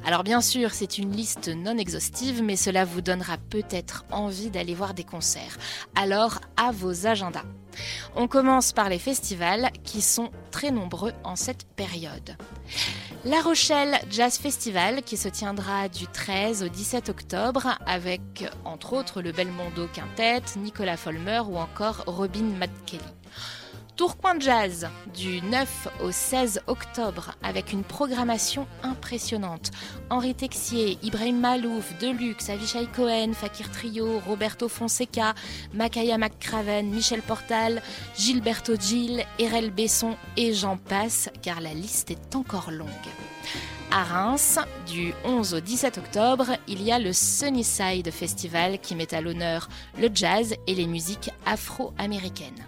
Alors 0.06 0.24
bien 0.24 0.42
sûr, 0.42 0.72
c'est 0.72 0.98
une 0.98 1.12
liste 1.12 1.50
non 1.50 1.78
exhaustive, 1.78 2.42
mais 2.44 2.56
cela 2.56 2.86
vous 2.86 3.02
donnera 3.02 3.38
peut-être 3.38 4.06
envie 4.12 4.50
d'aller 4.50 4.74
voir 4.74 4.94
des 4.94 5.04
concerts. 5.04 5.58
Alors 5.96 6.40
à 6.58 6.72
vos 6.72 7.08
agendas. 7.08 7.46
On 8.16 8.28
commence 8.28 8.74
par 8.74 8.90
les 8.90 9.00
festivals 9.00 9.70
qui 9.84 10.02
sont 10.02 10.32
très 10.52 10.72
nombreux 10.72 11.14
en 11.24 11.36
cette 11.36 11.66
période. 11.76 12.36
La 13.26 13.42
Rochelle 13.42 14.00
Jazz 14.10 14.38
Festival 14.38 15.04
qui 15.04 15.18
se 15.18 15.30
tiendra 15.30 15.90
du 15.90 16.08
13 16.08 16.64
au 16.64 16.70
17 16.70 17.10
octobre 17.10 17.78
avec 17.86 18.46
entre 18.66 18.94
autres 18.94 19.22
le 19.22 19.32
Belmondo 19.32 19.88
Quintet, 19.94 20.42
Nicolas 20.58 20.98
Folmer 20.98 21.42
ou 21.48 21.58
encore 21.58 22.04
Robin 22.08 22.56
McKelly. 22.58 23.19
Tourcoing 24.00 24.40
Jazz 24.40 24.88
du 25.14 25.42
9 25.42 25.90
au 26.06 26.10
16 26.10 26.62
octobre 26.68 27.36
avec 27.44 27.74
une 27.74 27.84
programmation 27.84 28.66
impressionnante. 28.82 29.72
Henri 30.10 30.34
Texier, 30.34 30.98
Ibrahim 31.04 31.42
Malouf, 31.42 31.94
Deluxe, 32.00 32.50
Avishai 32.50 32.88
Cohen, 32.96 33.34
Fakir 33.34 33.70
Trio, 33.70 34.20
Roberto 34.20 34.70
Fonseca, 34.70 35.36
Makaya 35.74 36.18
McCraven, 36.18 36.90
Michel 36.90 37.22
Portal, 37.22 37.82
Gilberto 38.18 38.78
Gil, 38.78 39.26
Erel 39.38 39.70
Besson 39.70 40.16
et 40.38 40.54
j'en 40.54 40.78
passe 40.78 41.30
car 41.42 41.60
la 41.60 41.74
liste 41.74 42.10
est 42.10 42.38
encore 42.38 42.72
longue. 42.72 42.88
À 43.92 44.06
Reims, 44.06 44.60
du 44.88 45.14
11 45.26 45.56
au 45.56 45.60
17 45.60 45.98
octobre, 45.98 46.46
il 46.70 46.82
y 46.84 46.94
a 46.94 47.00
le 47.00 47.12
Sunnyside 47.12 48.10
Festival 48.12 48.80
qui 48.80 48.96
met 48.96 49.14
à 49.14 49.20
l'honneur 49.20 49.68
le 50.00 50.10
jazz 50.14 50.56
et 50.68 50.76
les 50.76 50.88
musiques 50.88 51.32
afro-américaines. 51.46 52.64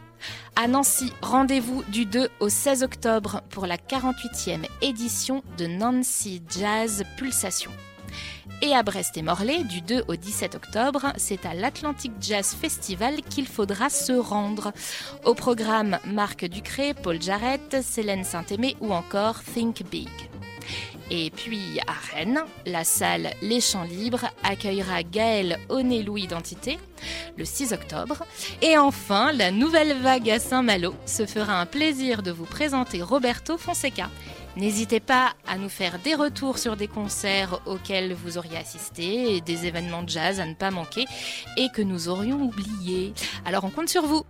À 0.55 0.67
Nancy, 0.67 1.11
rendez-vous 1.21 1.83
du 1.89 2.05
2 2.05 2.29
au 2.39 2.49
16 2.49 2.83
octobre 2.83 3.41
pour 3.49 3.65
la 3.65 3.77
48e 3.77 4.65
édition 4.81 5.43
de 5.57 5.67
Nancy 5.67 6.41
Jazz 6.49 7.03
Pulsation. 7.17 7.71
Et 8.61 8.75
à 8.75 8.83
Brest 8.83 9.17
et 9.17 9.21
Morlaix, 9.21 9.63
du 9.63 9.81
2 9.81 10.03
au 10.07 10.15
17 10.15 10.55
octobre, 10.55 11.13
c'est 11.17 11.45
à 11.45 11.53
l'Atlantic 11.53 12.11
Jazz 12.19 12.55
Festival 12.59 13.21
qu'il 13.23 13.47
faudra 13.47 13.89
se 13.89 14.13
rendre. 14.13 14.71
Au 15.25 15.33
programme 15.33 15.97
Marc 16.05 16.45
Ducré, 16.45 16.93
Paul 16.93 17.21
Jarrett, 17.21 17.81
Célène 17.81 18.23
Saint-Aimé 18.23 18.75
ou 18.79 18.93
encore 18.93 19.41
Think 19.43 19.83
Big. 19.89 20.30
Et 21.09 21.31
puis 21.31 21.79
à 21.87 21.93
Rennes, 22.13 22.41
la 22.65 22.83
salle 22.83 23.31
Les 23.41 23.61
Champs 23.61 23.83
Libres 23.83 24.25
accueillera 24.43 25.03
Gaël 25.03 25.59
Oné-Louis 25.69 26.23
Identité 26.23 26.77
le 27.37 27.45
6 27.45 27.73
octobre. 27.73 28.23
Et 28.61 28.77
enfin, 28.77 29.31
la 29.31 29.51
nouvelle 29.51 29.97
vague 30.01 30.29
à 30.29 30.39
Saint-Malo 30.39 30.93
se 31.05 31.25
fera 31.25 31.59
un 31.59 31.65
plaisir 31.65 32.21
de 32.21 32.31
vous 32.31 32.45
présenter 32.45 33.01
Roberto 33.01 33.57
Fonseca. 33.57 34.09
N'hésitez 34.57 34.99
pas 34.99 35.33
à 35.47 35.57
nous 35.57 35.69
faire 35.69 35.97
des 35.99 36.13
retours 36.13 36.57
sur 36.57 36.75
des 36.75 36.87
concerts 36.87 37.61
auxquels 37.65 38.13
vous 38.13 38.37
auriez 38.37 38.57
assisté 38.57 39.39
des 39.41 39.65
événements 39.65 40.03
de 40.03 40.09
jazz 40.09 40.41
à 40.41 40.45
ne 40.45 40.53
pas 40.53 40.71
manquer 40.71 41.05
et 41.55 41.69
que 41.73 41.81
nous 41.81 42.09
aurions 42.09 42.41
oubliés. 42.41 43.13
Alors 43.45 43.63
on 43.63 43.69
compte 43.69 43.89
sur 43.89 44.05
vous. 44.05 44.25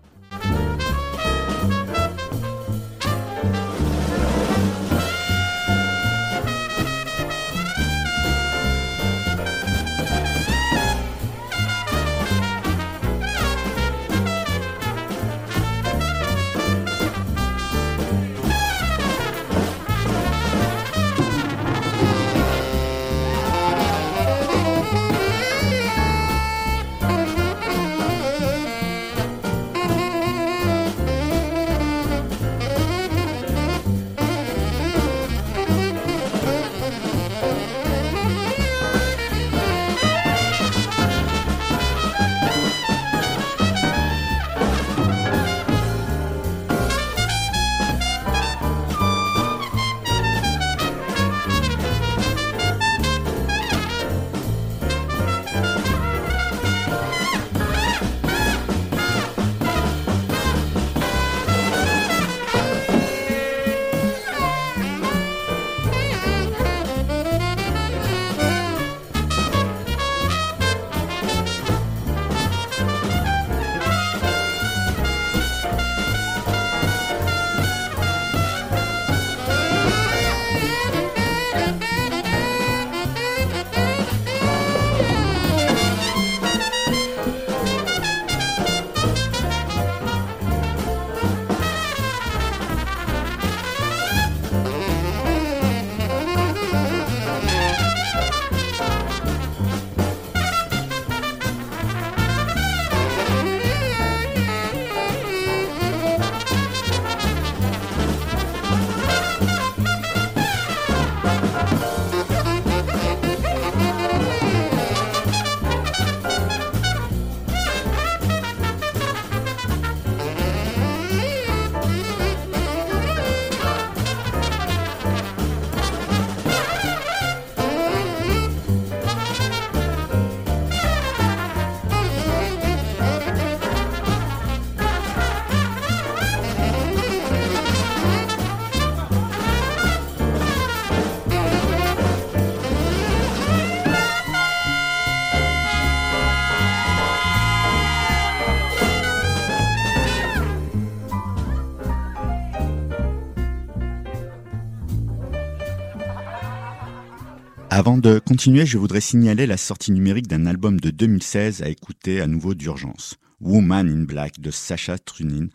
Avant 157.81 157.97
de 157.97 158.19
continuer, 158.19 158.67
je 158.67 158.77
voudrais 158.77 159.01
signaler 159.01 159.47
la 159.47 159.57
sortie 159.57 159.91
numérique 159.91 160.27
d'un 160.27 160.45
album 160.45 160.79
de 160.79 160.91
2016 160.91 161.63
à 161.63 161.69
écouter 161.69 162.21
à 162.21 162.27
nouveau 162.27 162.53
d'urgence. 162.53 163.15
Woman 163.39 163.89
in 163.89 164.03
Black 164.03 164.39
de 164.39 164.51
Sacha 164.51 164.99
Trunin, 164.99 165.47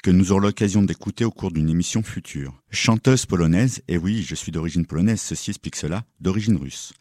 que 0.00 0.12
nous 0.12 0.30
aurons 0.30 0.42
l'occasion 0.42 0.84
d'écouter 0.84 1.24
au 1.24 1.32
cours 1.32 1.50
d'une 1.50 1.68
émission 1.68 2.04
future. 2.04 2.54
Chanteuse 2.70 3.26
polonaise, 3.26 3.82
et 3.88 3.98
oui, 3.98 4.22
je 4.22 4.36
suis 4.36 4.52
d'origine 4.52 4.86
polonaise, 4.86 5.20
ceci 5.20 5.50
explique 5.50 5.74
cela, 5.74 6.04
d'origine 6.20 6.56
russe. 6.56 6.92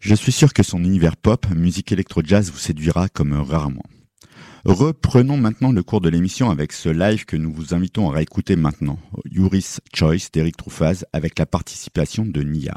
Je 0.00 0.16
suis 0.16 0.32
sûr 0.32 0.52
que 0.52 0.64
son 0.64 0.82
univers 0.82 1.16
pop, 1.16 1.46
musique 1.54 1.92
électro-jazz 1.92 2.50
vous 2.50 2.58
séduira 2.58 3.08
comme 3.08 3.34
rarement. 3.34 3.84
Reprenons 4.64 5.36
maintenant 5.36 5.70
le 5.70 5.84
cours 5.84 6.00
de 6.00 6.08
l'émission 6.08 6.50
avec 6.50 6.72
ce 6.72 6.88
live 6.88 7.24
que 7.24 7.36
nous 7.36 7.52
vous 7.52 7.72
invitons 7.72 8.10
à 8.10 8.14
réécouter 8.14 8.56
maintenant, 8.56 8.98
Yuris 9.30 9.76
Choice 9.94 10.28
d'Eric 10.32 10.56
Truffaz 10.56 11.04
avec 11.12 11.38
la 11.38 11.46
participation 11.46 12.26
de 12.26 12.42
Nia. 12.42 12.76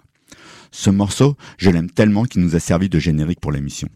Ce 0.72 0.90
morceau, 0.90 1.36
je 1.58 1.70
l'aime 1.70 1.90
tellement 1.90 2.26
qu'il 2.26 2.42
nous 2.42 2.56
a 2.56 2.60
servi 2.60 2.90
de 2.90 3.00
générique 3.00 3.40
pour 3.40 3.52
l'émission. 3.52 3.88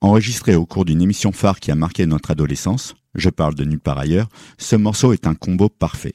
Enregistré 0.00 0.54
au 0.54 0.66
cours 0.66 0.84
d'une 0.84 1.02
émission 1.02 1.32
phare 1.32 1.58
qui 1.58 1.70
a 1.70 1.74
marqué 1.74 2.06
notre 2.06 2.30
adolescence, 2.30 2.94
je 3.14 3.30
parle 3.30 3.54
de 3.54 3.64
nulle 3.64 3.80
part 3.80 3.98
ailleurs, 3.98 4.28
ce 4.58 4.76
morceau 4.76 5.12
est 5.12 5.26
un 5.26 5.34
combo 5.34 5.68
parfait. 5.68 6.14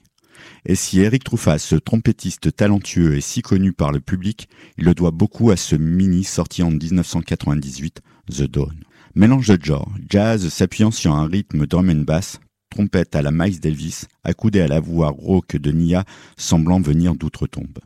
Et 0.66 0.76
si 0.76 1.00
Eric 1.00 1.24
Truffaz, 1.24 1.60
ce 1.60 1.76
trompettiste 1.76 2.56
talentueux 2.56 3.16
et 3.16 3.22
si 3.22 3.42
connu 3.42 3.74
par 3.74 3.92
le 3.92 4.00
public, 4.00 4.48
il 4.78 4.86
le 4.86 4.94
doit 4.94 5.12
beaucoup 5.12 5.50
à 5.52 5.58
ce 5.58 5.76
mini 5.76 6.24
sorti 6.24 6.64
en 6.64 6.72
1998, 6.72 8.02
The 8.30 8.44
Dawn. 8.44 8.84
Mélange 9.16 9.48
de 9.48 9.66
genre, 9.66 9.92
jazz 10.10 10.48
s'appuyant 10.50 10.92
sur 10.92 11.14
un 11.14 11.28
rythme 11.28 11.66
drum 11.66 11.90
and 11.90 12.04
bass, 12.06 12.40
trompette 12.70 13.16
à 13.16 13.22
la 13.22 13.32
Miles 13.32 13.60
Davis, 13.60 14.08
accoudé 14.24 14.62
à 14.62 14.68
la 14.68 14.80
voix 14.80 15.10
rauque 15.10 15.58
de 15.58 15.72
Nia 15.72 16.06
semblant 16.38 16.80
venir 16.80 17.16
d'outre-tombe. 17.16 17.80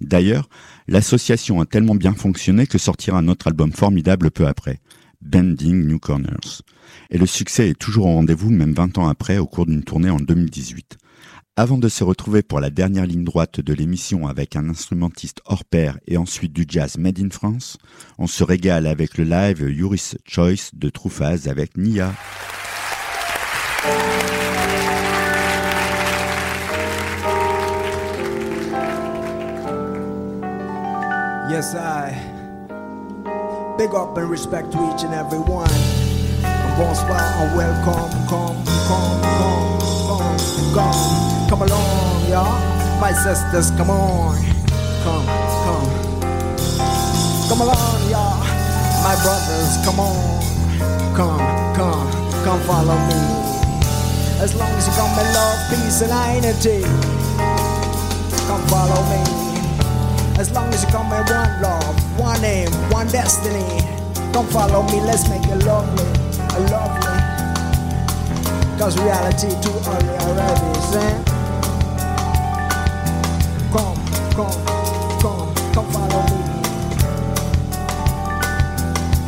D'ailleurs, 0.00 0.48
l'association 0.88 1.60
a 1.60 1.66
tellement 1.66 1.94
bien 1.94 2.14
fonctionné 2.14 2.66
que 2.66 2.78
sortira 2.78 3.18
un 3.18 3.28
autre 3.28 3.48
album 3.48 3.72
formidable 3.72 4.30
peu 4.30 4.46
après, 4.46 4.80
Bending 5.22 5.86
New 5.86 5.98
Corners. 5.98 6.62
Et 7.10 7.18
le 7.18 7.26
succès 7.26 7.70
est 7.70 7.78
toujours 7.78 8.06
au 8.06 8.14
rendez-vous 8.14 8.50
même 8.50 8.74
20 8.74 8.98
ans 8.98 9.08
après 9.08 9.38
au 9.38 9.46
cours 9.46 9.66
d'une 9.66 9.84
tournée 9.84 10.10
en 10.10 10.18
2018. 10.18 10.98
Avant 11.56 11.78
de 11.78 11.88
se 11.88 12.02
retrouver 12.02 12.42
pour 12.42 12.58
la 12.58 12.70
dernière 12.70 13.06
ligne 13.06 13.22
droite 13.22 13.60
de 13.60 13.72
l'émission 13.72 14.26
avec 14.26 14.56
un 14.56 14.68
instrumentiste 14.68 15.40
hors 15.44 15.64
pair 15.64 15.98
et 16.08 16.16
ensuite 16.16 16.52
du 16.52 16.64
jazz 16.68 16.98
made 16.98 17.20
in 17.20 17.30
France, 17.30 17.78
on 18.18 18.26
se 18.26 18.42
régale 18.42 18.88
avec 18.88 19.16
le 19.18 19.24
live 19.24 19.60
Yuris 19.60 20.14
Choice 20.26 20.70
de 20.72 20.90
Truffaz 20.90 21.46
avec 21.48 21.76
Nia. 21.76 22.12
Yes, 31.46 31.74
I 31.74 32.08
big 33.76 33.94
up 33.94 34.16
and 34.16 34.30
respect 34.30 34.72
to 34.72 34.78
each 34.88 35.04
and 35.04 35.12
every 35.12 35.38
one. 35.38 35.68
Bonsoir 36.80 37.20
and 37.20 37.54
welcome, 37.54 38.10
come, 38.32 38.56
come, 38.88 39.20
come, 39.20 39.70
come, 40.08 40.38
come, 40.72 41.48
come 41.50 41.62
along, 41.68 42.30
y'all. 42.30 42.98
My 42.98 43.12
sisters, 43.12 43.70
come 43.72 43.90
on, 43.90 44.40
come, 45.04 45.26
come, 45.68 45.90
come 47.48 47.60
along, 47.60 48.00
y'all. 48.08 48.40
My 49.04 49.14
brothers, 49.20 49.76
come 49.84 50.00
on, 50.00 50.40
come, 51.14 51.44
come, 51.76 52.08
come 52.42 52.60
follow 52.60 52.96
me. 53.04 53.20
As 54.40 54.54
long 54.54 54.72
as 54.72 54.88
you 54.88 54.94
come 54.94 55.12
in 55.20 55.28
love, 55.34 55.60
peace, 55.68 56.00
and 56.00 56.42
unity, 56.42 56.82
come 58.48 58.66
follow 58.68 59.02
me. 59.12 59.43
As 60.36 60.50
long 60.52 60.68
as 60.74 60.82
you 60.82 60.90
come 60.90 61.06
in 61.12 61.24
one 61.32 61.62
love, 61.62 62.18
one 62.18 62.44
aim, 62.44 62.70
one 62.90 63.06
destiny, 63.06 63.80
come 64.32 64.46
follow 64.48 64.82
me. 64.82 65.00
Let's 65.00 65.28
make 65.28 65.44
it 65.46 65.64
lovely, 65.64 66.04
a 66.56 66.60
lovely. 66.70 67.14
Cause 68.78 68.98
reality 69.00 69.48
too 69.62 69.70
early 69.86 70.16
already, 70.18 70.80
see? 70.90 71.14
Come, 73.72 73.96
come, 74.34 74.60
come, 75.22 75.54
come 75.72 75.88
follow 75.92 76.22
me. 76.26 76.38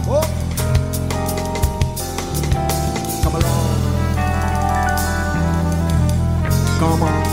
Oh. 0.09 0.27
Come 3.23 3.35
along. 3.37 3.77
Come 6.79 7.03
on. 7.03 7.26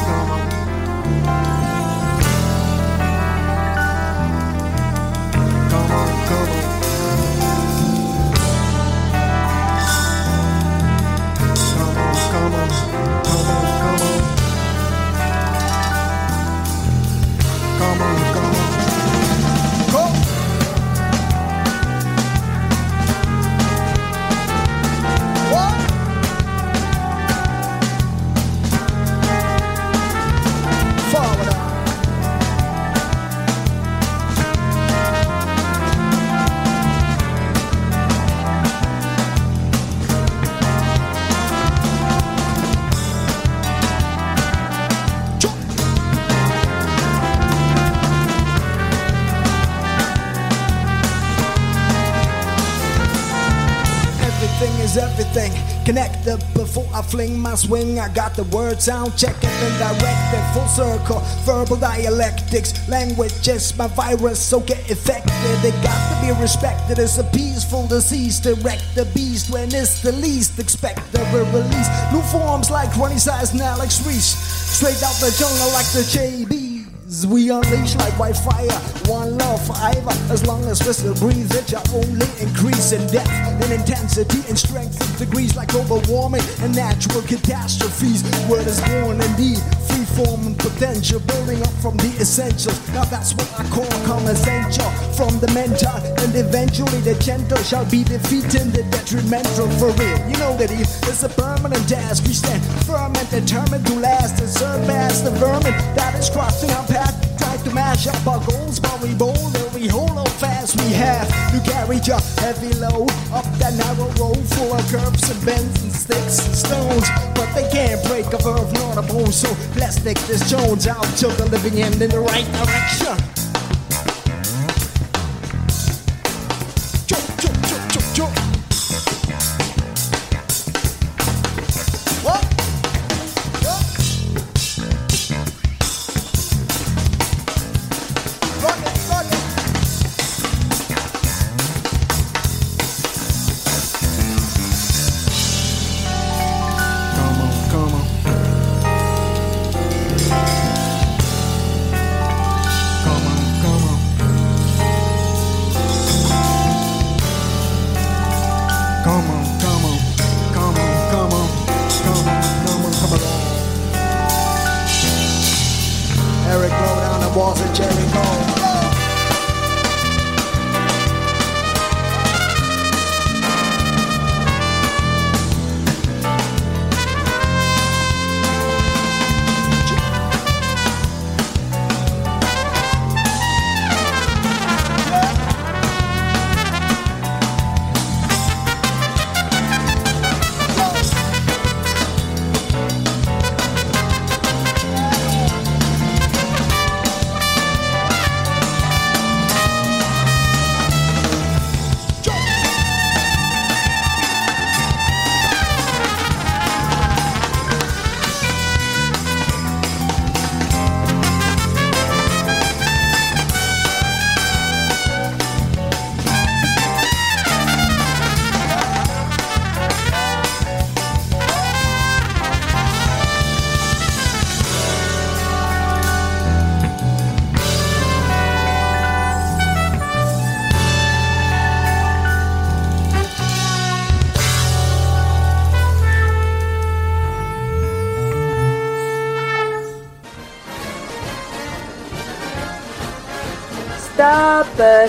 Swing. 57.63 57.99
I 57.99 58.13
got 58.13 58.35
the 58.35 58.43
words 58.55 58.85
sound 58.85 59.17
checking 59.17 59.49
and 59.49 59.75
directed. 59.79 60.43
Full 60.53 60.67
circle, 60.67 61.19
verbal 61.45 61.77
dialectics. 61.77 62.87
Language 62.89 63.33
my 63.77 63.87
virus, 63.87 64.39
so 64.39 64.59
get 64.59 64.89
affected. 64.89 65.31
It 65.63 65.75
got 65.83 65.99
to 66.09 66.15
be 66.25 66.41
respected 66.41 66.99
as 66.99 67.17
a 67.19 67.23
peaceful 67.23 67.87
disease. 67.87 68.39
Direct 68.39 68.83
the 68.95 69.05
beast 69.13 69.51
when 69.51 69.73
it's 69.73 70.01
the 70.01 70.11
least 70.11 70.59
expected. 70.59 71.21
We 71.31 71.39
release 71.39 71.89
new 72.11 72.21
forms 72.31 72.69
like 72.69 72.95
Ronnie 72.97 73.17
Size 73.17 73.53
and 73.53 73.61
Alex 73.61 74.05
Reese. 74.05 74.35
Straight 74.77 75.01
out 75.03 75.15
the 75.21 75.31
jungle 75.39 75.71
like 75.71 75.87
the 75.93 76.03
JBs. 76.03 77.25
We 77.25 77.51
unleash 77.51 77.95
like 77.95 78.17
wildfire. 78.17 78.79
One 79.05 79.37
love 79.37 79.61
forever. 79.67 80.11
As 80.33 80.45
long 80.47 80.63
as 80.65 80.85
we 80.85 80.93
still 80.93 81.15
breathe, 81.15 81.53
it 81.53 81.69
shall 81.69 81.83
only 81.93 82.27
increase 82.41 82.91
in 82.91 83.05
depth, 83.07 83.29
in 83.63 83.71
intensity, 83.71 84.41
and 84.49 84.57
strength 84.57 84.82
degrees 85.17 85.55
like 85.55 85.69
global 85.69 86.01
warming 86.07 86.43
and 86.61 86.75
natural 86.75 87.21
catastrophes. 87.23 88.23
Word 88.49 88.67
is 88.67 88.81
born 88.81 89.21
indeed, 89.21 89.59
free 89.87 90.05
form 90.17 90.47
and 90.47 90.57
potential, 90.57 91.19
building 91.21 91.61
up 91.61 91.73
from 91.81 91.97
the 91.97 92.11
essentials. 92.19 92.77
Now 92.89 93.05
that's 93.05 93.33
what 93.33 93.49
I 93.59 93.63
call 93.69 93.93
essential. 94.27 94.89
From 95.13 95.39
the 95.39 95.51
mental, 95.53 95.95
and 96.21 96.35
eventually 96.35 96.99
the 97.01 97.15
gentle 97.19 97.61
shall 97.63 97.85
be 97.89 98.03
defeating 98.03 98.71
the 98.71 98.83
detrimental 98.89 99.69
for 99.77 99.91
real. 99.99 100.17
You 100.29 100.37
know 100.37 100.57
that 100.57 100.71
it 100.71 100.81
is 100.81 101.23
a 101.23 101.29
permanent 101.29 101.87
task. 101.87 102.23
We 102.25 102.33
stand 102.33 102.63
firm 102.85 103.13
and 103.15 103.29
determined 103.29 103.85
to 103.87 103.95
last 103.99 104.39
and 104.39 104.49
surpass 104.49 105.21
the 105.21 105.31
vermin 105.31 105.73
that 105.95 106.15
is 106.19 106.29
crossing 106.29 106.71
our 106.71 106.85
path. 106.87 107.32
To 107.63 107.73
mash 107.73 108.07
up 108.07 108.27
our 108.27 108.43
goals, 108.45 108.77
but 108.77 109.01
we 109.01 109.13
bold 109.13 109.55
and 109.55 109.73
we 109.73 109.87
hold 109.87 110.11
on 110.11 110.25
fast. 110.25 110.75
We 110.81 110.91
have 110.93 111.27
to 111.51 111.71
carry 111.71 111.97
your 112.03 112.19
heavy 112.39 112.73
load 112.73 113.09
up 113.31 113.45
that 113.57 113.73
narrow 113.75 114.11
road 114.19 114.43
full 114.49 114.73
of 114.73 114.85
curves 114.91 115.29
and 115.29 115.45
bends 115.45 115.83
and 115.83 115.93
sticks 115.93 116.45
and 116.45 116.55
stones. 116.55 117.07
But 117.35 117.53
they 117.55 117.69
can't 117.71 118.03
break 118.07 118.25
a 118.33 118.37
verve 118.43 118.73
nor 118.73 118.99
a 118.99 119.01
bone, 119.01 119.31
so 119.31 119.47
let's 119.77 120.01
take 120.03 120.19
this 120.27 120.49
Jones 120.49 120.87
out 120.87 121.07
till 121.15 121.31
the 121.31 121.45
living 121.45 121.81
end 121.81 122.01
in 122.01 122.09
the 122.09 122.19
right 122.19 122.45
direction. 122.51 123.32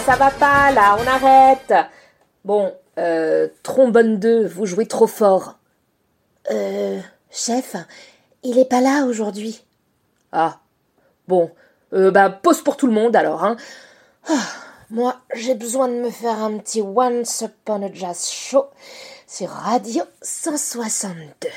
Ça 0.04 0.16
va 0.16 0.30
pas 0.30 0.70
là, 0.70 0.96
on 1.00 1.06
arrête. 1.06 1.72
Bon, 2.44 2.74
euh, 2.98 3.48
trombone 3.62 4.18
2, 4.18 4.46
vous 4.46 4.66
jouez 4.66 4.86
trop 4.86 5.06
fort. 5.06 5.58
Euh, 6.50 7.00
chef, 7.30 7.74
il 8.42 8.58
est 8.58 8.68
pas 8.68 8.82
là 8.82 9.06
aujourd'hui. 9.06 9.64
Ah, 10.32 10.58
bon, 11.26 11.50
euh, 11.94 12.10
bah 12.10 12.28
pause 12.28 12.60
pour 12.62 12.76
tout 12.76 12.86
le 12.86 12.92
monde 12.92 13.16
alors, 13.16 13.44
hein. 13.44 13.56
Ah, 14.28 14.42
moi, 14.90 15.16
j'ai 15.34 15.54
besoin 15.54 15.88
de 15.88 15.94
me 15.94 16.10
faire 16.10 16.42
un 16.42 16.58
petit 16.58 16.82
Once 16.82 17.40
Upon 17.40 17.82
a 17.82 17.92
Jazz 17.92 18.28
Show 18.28 18.66
sur 19.26 19.48
Radio 19.48 20.02
162. 20.20 21.48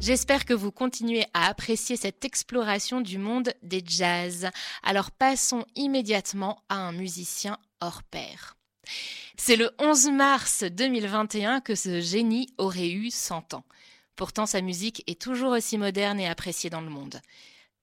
J'espère 0.00 0.44
que 0.44 0.54
vous 0.54 0.70
continuez 0.70 1.24
à 1.34 1.46
apprécier 1.48 1.96
cette 1.96 2.24
exploration 2.24 3.00
du 3.00 3.18
monde 3.18 3.52
des 3.62 3.82
jazz. 3.84 4.48
Alors 4.82 5.10
passons 5.10 5.64
immédiatement 5.76 6.62
à 6.68 6.76
un 6.76 6.92
musicien 6.92 7.58
hors 7.80 8.02
pair. 8.02 8.56
C'est 9.36 9.56
le 9.56 9.70
11 9.78 10.10
mars 10.12 10.64
2021 10.64 11.60
que 11.60 11.74
ce 11.74 12.00
génie 12.00 12.48
aurait 12.56 12.90
eu 12.90 13.10
100 13.10 13.54
ans. 13.54 13.64
Pourtant, 14.16 14.46
sa 14.46 14.60
musique 14.60 15.02
est 15.06 15.20
toujours 15.20 15.52
aussi 15.52 15.76
moderne 15.76 16.20
et 16.20 16.28
appréciée 16.28 16.70
dans 16.70 16.80
le 16.80 16.90
monde. 16.90 17.20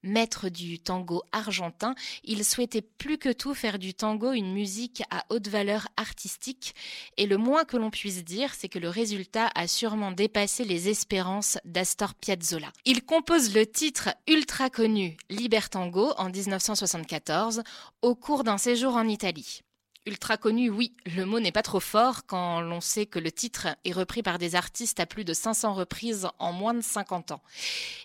Maître 0.04 0.50
du 0.50 0.80
tango 0.80 1.24
argentin, 1.32 1.96
il 2.24 2.44
souhaitait 2.44 2.82
plus 2.82 3.18
que 3.18 3.32
tout 3.32 3.54
faire 3.54 3.80
du 3.80 3.94
tango 3.94 4.32
une 4.32 4.52
musique 4.52 5.04
à 5.10 5.26
haute 5.30 5.48
valeur 5.48 5.88
artistique, 5.98 6.74
et 7.18 7.26
le 7.26 7.38
moins 7.38 7.66
que 7.66 7.78
l'on 7.78 7.92
puisse 7.92 8.24
dire, 8.24 8.54
c'est 8.54 8.70
que 8.70 8.80
le 8.80 8.90
résultat 8.90 9.50
a 9.56 9.68
sûrement 9.68 10.12
dépassé 10.12 10.66
les 10.66 10.90
espérances 10.90 11.58
d'Astor 11.66 12.16
Piazzolla. 12.16 12.72
Il 12.86 13.04
compose 13.04 13.54
le 13.54 13.66
titre 13.66 14.10
ultra 14.28 14.70
connu 14.70 15.18
Libertango 15.30 16.14
en 16.18 16.30
1974 16.30 17.64
au 18.02 18.16
cours 18.16 18.44
d'un 18.44 18.58
séjour 18.58 18.96
en 18.96 19.08
Italie. 19.08 19.62
Ultra 20.08 20.36
connu, 20.36 20.72
oui, 20.72 20.96
le 21.06 21.26
mot 21.26 21.40
n'est 21.40 21.52
pas 21.52 21.62
trop 21.62 21.80
fort 21.80 22.26
quand 22.26 22.60
l'on 22.60 22.82
sait 22.82 23.06
que 23.06 23.20
le 23.20 23.32
titre 23.32 23.68
est 23.86 23.92
repris 23.92 24.24
par 24.24 24.40
des 24.40 24.56
artistes 24.56 25.00
à 25.00 25.06
plus 25.06 25.24
de 25.24 25.34
500 25.34 25.76
reprises 25.76 26.28
en 26.40 26.52
moins 26.54 26.74
de 26.74 26.82
50 26.82 27.30
ans. 27.30 27.44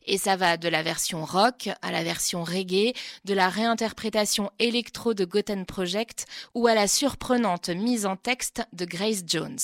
Et 0.05 0.18
ça 0.18 0.36
va 0.36 0.59
de 0.59 0.68
la 0.68 0.82
version 0.82 1.24
rock 1.24 1.70
à 1.80 1.92
la 1.92 2.05
version 2.05 2.44
reggae, 2.44 2.92
de 3.24 3.32
la 3.32 3.49
réinterprétation 3.49 4.51
électro 4.59 5.14
de 5.14 5.24
Goten 5.24 5.64
Project 5.64 6.26
ou 6.55 6.66
à 6.66 6.74
la 6.74 6.86
surprenante 6.86 7.70
mise 7.70 8.05
en 8.05 8.16
texte 8.16 8.62
de 8.74 8.84
Grace 8.84 9.22
Jones. 9.26 9.59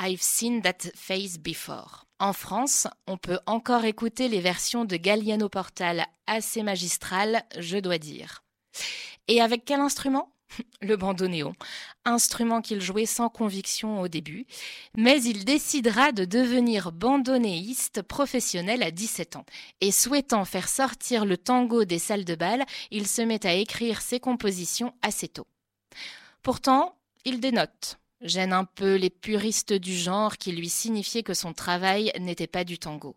I've 0.00 0.22
seen 0.22 0.62
that 0.62 0.88
face 0.94 1.36
before. 1.36 2.06
En 2.20 2.32
France, 2.32 2.86
on 3.06 3.18
peut 3.18 3.38
encore 3.44 3.84
écouter 3.84 4.28
les 4.28 4.40
versions 4.40 4.86
de 4.86 4.96
Galliano 4.96 5.50
Portal 5.50 6.06
assez 6.26 6.62
magistrales, 6.62 7.42
je 7.58 7.76
dois 7.76 7.98
dire. 7.98 8.42
Et 9.28 9.42
avec 9.42 9.66
quel 9.66 9.80
instrument? 9.80 10.32
le 10.82 10.96
bandoneon, 10.96 11.54
instrument 12.04 12.60
qu'il 12.60 12.80
jouait 12.80 13.06
sans 13.06 13.28
conviction 13.28 14.00
au 14.00 14.08
début, 14.08 14.46
mais 14.96 15.22
il 15.22 15.44
décidera 15.44 16.12
de 16.12 16.24
devenir 16.24 16.92
bandonéiste 16.92 18.02
professionnel 18.02 18.82
à 18.82 18.90
17 18.90 19.36
ans. 19.36 19.46
Et 19.80 19.92
souhaitant 19.92 20.44
faire 20.44 20.68
sortir 20.68 21.24
le 21.24 21.36
tango 21.36 21.84
des 21.84 21.98
salles 21.98 22.24
de 22.24 22.34
bal, 22.34 22.64
il 22.90 23.06
se 23.06 23.22
met 23.22 23.46
à 23.46 23.54
écrire 23.54 24.00
ses 24.00 24.20
compositions 24.20 24.94
assez 25.02 25.28
tôt. 25.28 25.46
Pourtant, 26.42 26.96
il 27.24 27.40
dénote, 27.40 27.98
gêne 28.22 28.52
un 28.52 28.64
peu 28.64 28.96
les 28.96 29.10
puristes 29.10 29.72
du 29.72 29.94
genre 29.94 30.38
qui 30.38 30.52
lui 30.52 30.68
signifiaient 30.68 31.22
que 31.22 31.34
son 31.34 31.52
travail 31.52 32.12
n'était 32.18 32.46
pas 32.46 32.64
du 32.64 32.78
tango. 32.78 33.16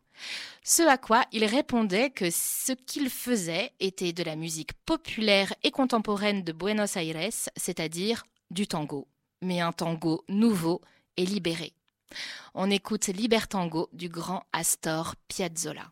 Ce 0.64 0.84
à 0.84 0.98
quoi 0.98 1.26
il 1.32 1.46
répondait 1.46 2.10
que 2.10 2.30
ce 2.32 2.72
qu'il 2.72 3.10
faisait 3.10 3.72
était 3.80 4.14
de 4.14 4.24
la 4.24 4.36
musique 4.36 4.74
populaire 4.86 5.54
et 5.64 5.72
contemporaine 5.72 6.44
de 6.44 6.52
Buenos 6.52 6.96
Aires, 6.96 7.32
c'est-à-dire 7.56 8.24
du 8.52 8.68
tango, 8.68 9.08
mais 9.42 9.60
un 9.60 9.72
tango 9.72 10.24
nouveau 10.30 10.82
et 11.18 11.26
libéré. 11.26 11.74
On 12.54 12.70
écoute 12.70 13.08
Libertango 13.08 13.90
du 13.92 14.10
grand 14.10 14.44
Astor 14.54 15.16
Piazzolla. 15.28 15.92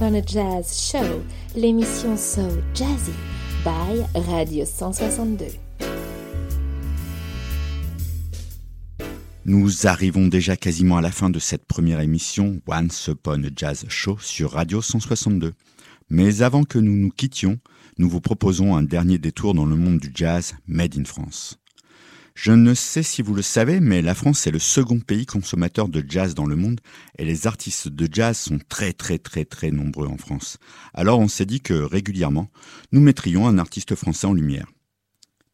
A 0.00 0.22
Jazz 0.26 0.90
Show, 0.90 1.22
l'émission 1.54 2.16
So 2.16 2.40
Jazzy 2.72 3.12
by 3.62 4.02
Radio 4.14 4.64
162. 4.64 5.44
Nous 9.44 9.86
arrivons 9.86 10.28
déjà 10.28 10.56
quasiment 10.56 10.96
à 10.96 11.02
la 11.02 11.10
fin 11.10 11.28
de 11.28 11.38
cette 11.38 11.66
première 11.66 12.00
émission 12.00 12.62
Once 12.66 13.08
Upon 13.08 13.44
a 13.44 13.48
Jazz 13.54 13.84
Show 13.88 14.16
sur 14.18 14.52
Radio 14.52 14.80
162. 14.80 15.52
Mais 16.08 16.40
avant 16.40 16.64
que 16.64 16.78
nous 16.78 16.96
nous 16.96 17.10
quittions, 17.10 17.58
nous 17.98 18.08
vous 18.08 18.22
proposons 18.22 18.74
un 18.74 18.82
dernier 18.82 19.18
détour 19.18 19.52
dans 19.52 19.66
le 19.66 19.76
monde 19.76 19.98
du 19.98 20.10
jazz 20.14 20.54
made 20.66 20.96
in 20.98 21.04
France. 21.04 21.61
Je 22.34 22.52
ne 22.52 22.72
sais 22.72 23.02
si 23.02 23.20
vous 23.20 23.34
le 23.34 23.42
savez, 23.42 23.78
mais 23.80 24.00
la 24.00 24.14
France 24.14 24.46
est 24.46 24.50
le 24.50 24.58
second 24.58 24.98
pays 25.00 25.26
consommateur 25.26 25.88
de 25.88 26.02
jazz 26.06 26.34
dans 26.34 26.46
le 26.46 26.56
monde 26.56 26.80
et 27.18 27.24
les 27.24 27.46
artistes 27.46 27.88
de 27.88 28.08
jazz 28.10 28.38
sont 28.38 28.58
très 28.68 28.92
très 28.92 29.18
très 29.18 29.44
très 29.44 29.70
nombreux 29.70 30.06
en 30.06 30.16
France. 30.16 30.56
Alors 30.94 31.18
on 31.18 31.28
s'est 31.28 31.46
dit 31.46 31.60
que 31.60 31.74
régulièrement, 31.74 32.50
nous 32.90 33.00
mettrions 33.00 33.46
un 33.46 33.58
artiste 33.58 33.94
français 33.94 34.26
en 34.26 34.32
lumière. 34.32 34.66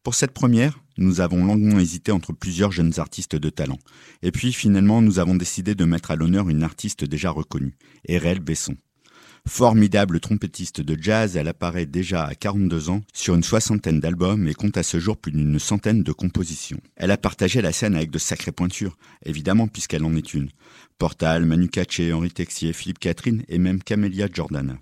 Pour 0.03 0.15
cette 0.15 0.31
première, 0.31 0.79
nous 0.97 1.19
avons 1.19 1.43
longuement 1.45 1.79
hésité 1.79 2.13
entre 2.13 2.31
plusieurs 2.31 2.71
jeunes 2.71 2.97
artistes 2.99 3.35
de 3.35 3.49
talent. 3.49 3.79
Et 4.21 4.31
puis 4.31 4.53
finalement, 4.53 5.01
nous 5.01 5.19
avons 5.19 5.35
décidé 5.35 5.75
de 5.75 5.85
mettre 5.85 6.11
à 6.11 6.15
l'honneur 6.15 6.49
une 6.49 6.63
artiste 6.63 7.03
déjà 7.03 7.29
reconnue, 7.29 7.75
Erel 8.07 8.39
Besson. 8.39 8.75
Formidable 9.49 10.19
trompettiste 10.19 10.79
de 10.79 10.95
jazz, 11.01 11.35
elle 11.35 11.47
apparaît 11.47 11.87
déjà 11.87 12.23
à 12.23 12.35
42 12.35 12.91
ans 12.91 13.01
sur 13.13 13.33
une 13.33 13.43
soixantaine 13.43 13.99
d'albums 13.99 14.47
et 14.47 14.53
compte 14.53 14.77
à 14.77 14.83
ce 14.83 14.99
jour 14.99 15.17
plus 15.17 15.31
d'une 15.31 15.57
centaine 15.57 16.03
de 16.03 16.11
compositions. 16.11 16.79
Elle 16.95 17.09
a 17.09 17.17
partagé 17.17 17.59
la 17.59 17.71
scène 17.71 17.95
avec 17.95 18.11
de 18.11 18.19
sacrées 18.19 18.51
pointures, 18.51 18.95
évidemment 19.25 19.67
puisqu'elle 19.67 20.05
en 20.05 20.15
est 20.15 20.35
une. 20.35 20.49
Portal, 20.99 21.45
Manu 21.45 21.67
Katché, 21.67 22.13
Henri 22.13 22.29
Texier, 22.29 22.73
Philippe 22.73 22.99
Catherine 22.99 23.43
et 23.49 23.57
même 23.57 23.81
Camélia 23.81 24.27
Jordana. 24.31 24.77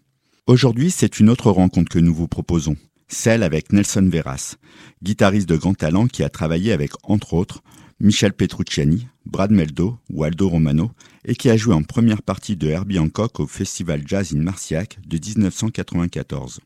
Aujourd'hui, 0.48 0.92
c'est 0.92 1.22
une 1.22 1.30
autre 1.30 1.50
rencontre 1.50 1.90
que 1.90 2.00
nous 2.00 2.14
vous 2.14 2.28
proposons, 2.28 2.76
celle 3.08 3.44
avec 3.44 3.72
Nelson 3.72 4.10
Veras, 4.12 4.58
guitariste 5.02 5.48
de 5.48 5.56
grand 5.56 5.76
talent 5.76 6.08
qui 6.08 6.24
a 6.24 6.30
travaillé 6.30 6.74
avec, 6.74 6.92
entre 7.04 7.34
autres, 7.36 7.64
Michel 8.00 8.34
Petrucciani, 8.34 9.08
Brad 9.26 9.52
Meldo 9.52 9.98
ou 10.10 10.24
Aldo 10.24 10.50
Romano, 10.50 10.92
et 11.26 11.36
qui 11.36 11.50
a 11.50 11.58
joué 11.58 11.74
en 11.74 11.84
première 11.84 12.22
partie 12.22 12.56
de 12.56 12.68
Herbie 12.68 13.00
Hancock 13.00 13.40
au 13.40 13.48
Festival 13.48 14.04
Jazz 14.06 14.34
in 14.36 14.42
Marciac 14.42 15.00
de 15.06 15.18
1994. 15.18 16.60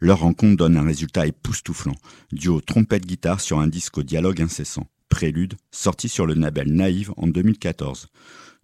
Leur 0.00 0.20
rencontre 0.20 0.56
donne 0.56 0.76
un 0.76 0.84
résultat 0.84 1.26
époustouflant, 1.26 1.96
duo 2.32 2.60
trompette-guitare 2.60 3.40
sur 3.40 3.58
un 3.58 3.68
disque 3.68 3.98
au 3.98 4.02
dialogue 4.02 4.40
incessant, 4.40 4.86
Prélude, 5.08 5.54
sorti 5.70 6.08
sur 6.08 6.26
le 6.26 6.34
label 6.34 6.72
Naïve 6.72 7.12
en 7.16 7.26
2014. 7.26 8.08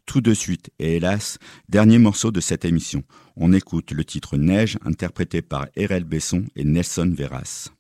Tout 0.05 0.21
de 0.21 0.35
suite, 0.35 0.71
et 0.79 0.97
hélas, 0.97 1.39
dernier 1.69 1.99
morceau 1.99 2.33
de 2.33 2.41
cette 2.41 2.65
émission, 2.65 3.05
on 3.37 3.53
écoute 3.53 3.93
le 3.93 4.05
titre 4.05 4.37
Neige 4.37 4.79
interprété 4.85 5.43
par 5.43 5.69
Erel 5.77 6.05
Besson 6.05 6.45
et 6.57 6.65
Nelson 6.65 7.15
Veras. 7.17 7.71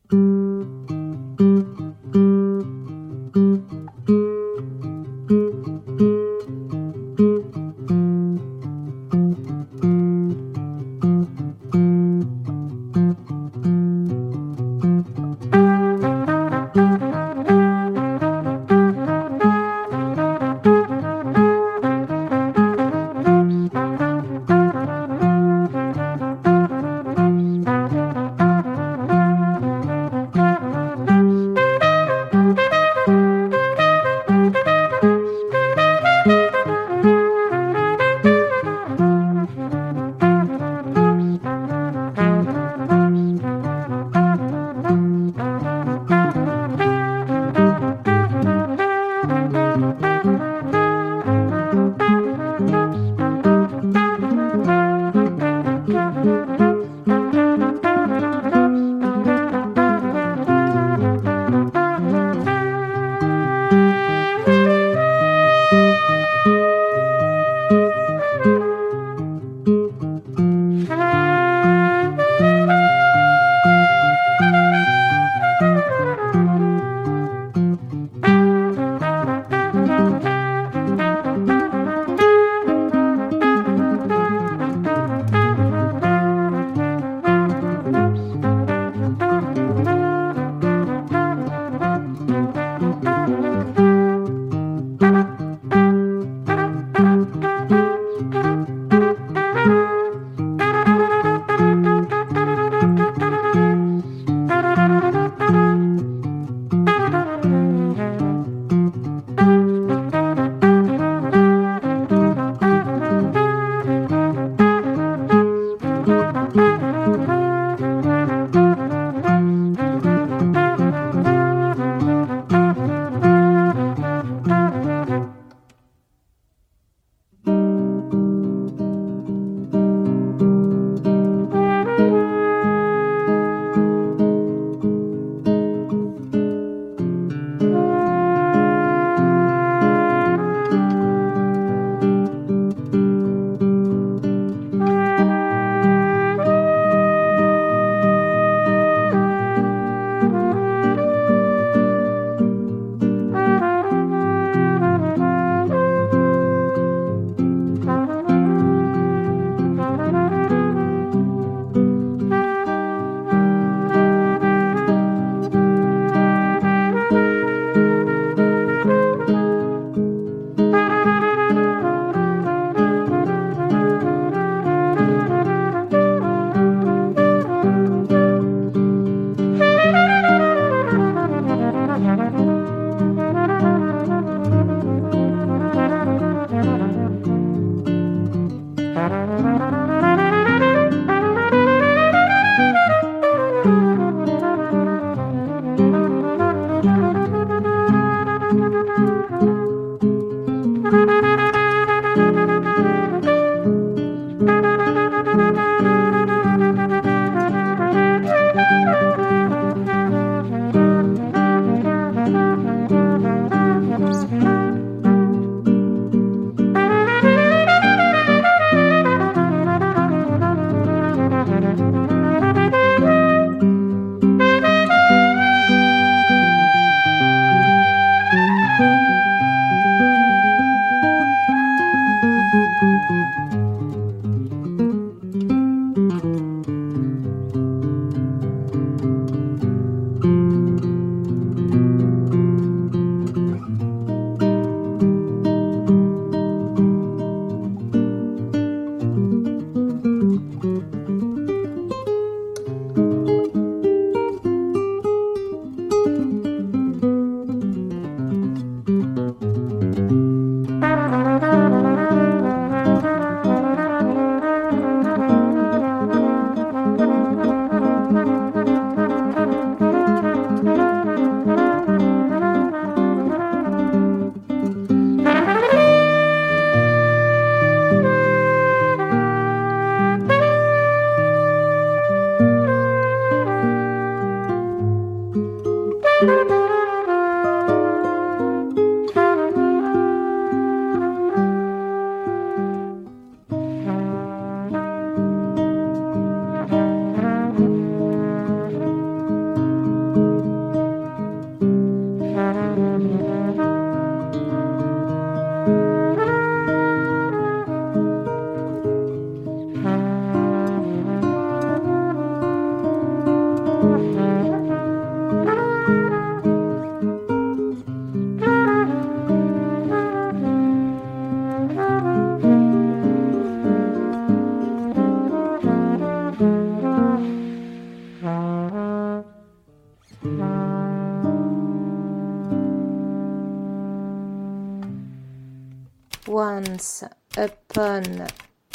Upon 337.75 338.27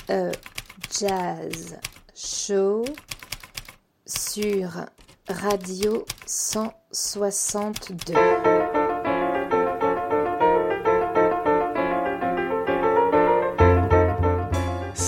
a 0.10 0.32
Jazz 0.90 1.76
Show 2.16 2.84
sur 4.08 4.88
Radio 5.30 6.04
162. 6.26 8.57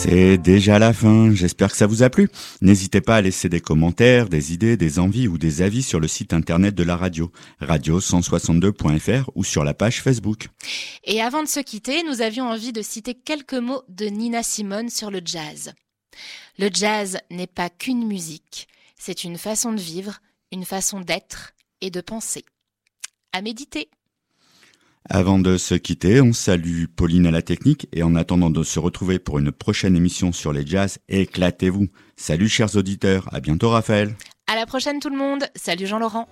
C'est 0.09 0.39
déjà 0.39 0.79
la 0.79 0.91
fin, 0.91 1.35
j'espère 1.35 1.69
que 1.69 1.77
ça 1.77 1.85
vous 1.85 2.01
a 2.01 2.09
plu. 2.09 2.29
N'hésitez 2.61 2.99
pas 2.99 3.17
à 3.17 3.21
laisser 3.21 3.47
des 3.47 3.61
commentaires, 3.61 4.27
des 4.27 4.53
idées, 4.53 4.75
des 4.75 4.97
envies 4.97 5.27
ou 5.27 5.37
des 5.37 5.61
avis 5.61 5.83
sur 5.83 5.99
le 5.99 6.07
site 6.07 6.33
internet 6.33 6.73
de 6.73 6.81
la 6.81 6.97
radio, 6.97 7.31
radio162.fr 7.61 9.29
ou 9.35 9.43
sur 9.43 9.63
la 9.63 9.75
page 9.75 10.01
Facebook. 10.01 10.47
Et 11.03 11.21
avant 11.21 11.43
de 11.43 11.47
se 11.47 11.59
quitter, 11.59 12.01
nous 12.01 12.21
avions 12.21 12.49
envie 12.49 12.73
de 12.73 12.81
citer 12.81 13.13
quelques 13.13 13.53
mots 13.53 13.83
de 13.87 14.07
Nina 14.07 14.41
Simone 14.41 14.89
sur 14.89 15.11
le 15.11 15.21
jazz. 15.23 15.73
Le 16.57 16.69
jazz 16.73 17.19
n'est 17.29 17.45
pas 17.45 17.69
qu'une 17.69 18.07
musique, 18.07 18.67
c'est 18.97 19.23
une 19.23 19.37
façon 19.37 19.73
de 19.73 19.79
vivre, 19.79 20.21
une 20.51 20.65
façon 20.65 21.01
d'être 21.01 21.53
et 21.81 21.91
de 21.91 22.01
penser. 22.01 22.45
À 23.31 23.43
méditer. 23.43 23.91
Avant 25.11 25.39
de 25.39 25.57
se 25.57 25.73
quitter, 25.73 26.21
on 26.21 26.33
salue 26.33 26.85
Pauline 26.85 27.25
à 27.25 27.31
la 27.31 27.41
technique 27.41 27.87
et 27.91 28.03
en 28.03 28.13
attendant 28.13 28.51
de 28.51 28.61
se 28.61 28.77
retrouver 28.77 29.17
pour 29.17 29.39
une 29.39 29.51
prochaine 29.51 29.95
émission 29.95 30.31
sur 30.31 30.53
les 30.53 30.63
jazz, 30.63 30.99
éclatez-vous. 31.09 31.87
Salut 32.15 32.47
chers 32.47 32.75
auditeurs, 32.75 33.27
à 33.33 33.39
bientôt 33.39 33.71
Raphaël. 33.71 34.15
À 34.45 34.53
la 34.55 34.67
prochaine 34.67 34.99
tout 34.99 35.09
le 35.09 35.17
monde. 35.17 35.45
Salut 35.55 35.87
Jean-Laurent. 35.87 36.27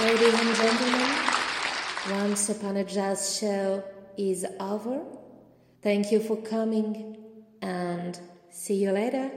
Ladies 0.00 0.34
and 0.34 0.54
gentlemen, 0.54 1.11
Once 2.10 2.48
Upon 2.48 2.78
a 2.78 2.84
Jazz 2.84 3.38
show 3.38 3.84
is 4.18 4.44
over. 4.58 5.02
Thank 5.82 6.10
you 6.10 6.18
for 6.18 6.36
coming 6.36 7.16
and 7.60 8.18
see 8.50 8.74
you 8.74 8.90
later. 8.90 9.30